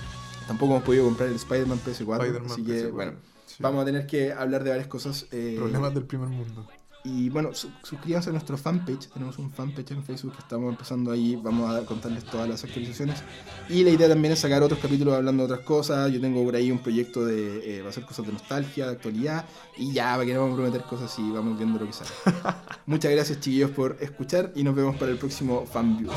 [0.46, 2.92] Tampoco hemos podido comprar el Spider-Man PS4, Spider-Man así que PS4.
[2.92, 3.12] bueno,
[3.46, 3.56] Sí.
[3.60, 5.26] vamos a tener que hablar de varias cosas.
[5.30, 6.66] eh, Problemas del primer mundo.
[7.04, 9.08] Y bueno, suscríbanse a nuestro fanpage.
[9.08, 11.34] Tenemos un fanpage en Facebook que estamos empezando ahí.
[11.34, 13.22] Vamos a contarles todas las actualizaciones.
[13.68, 16.12] Y la idea también es sacar otros capítulos hablando de otras cosas.
[16.12, 17.78] Yo tengo por ahí un proyecto de.
[17.78, 19.44] Eh, va a ser cosas de nostalgia, de actualidad.
[19.76, 22.10] Y ya, para no vamos a prometer cosas y vamos viendo lo que sale.
[22.86, 24.52] Muchas gracias, chiquillos, por escuchar.
[24.54, 26.12] Y nos vemos para el próximo Fanviews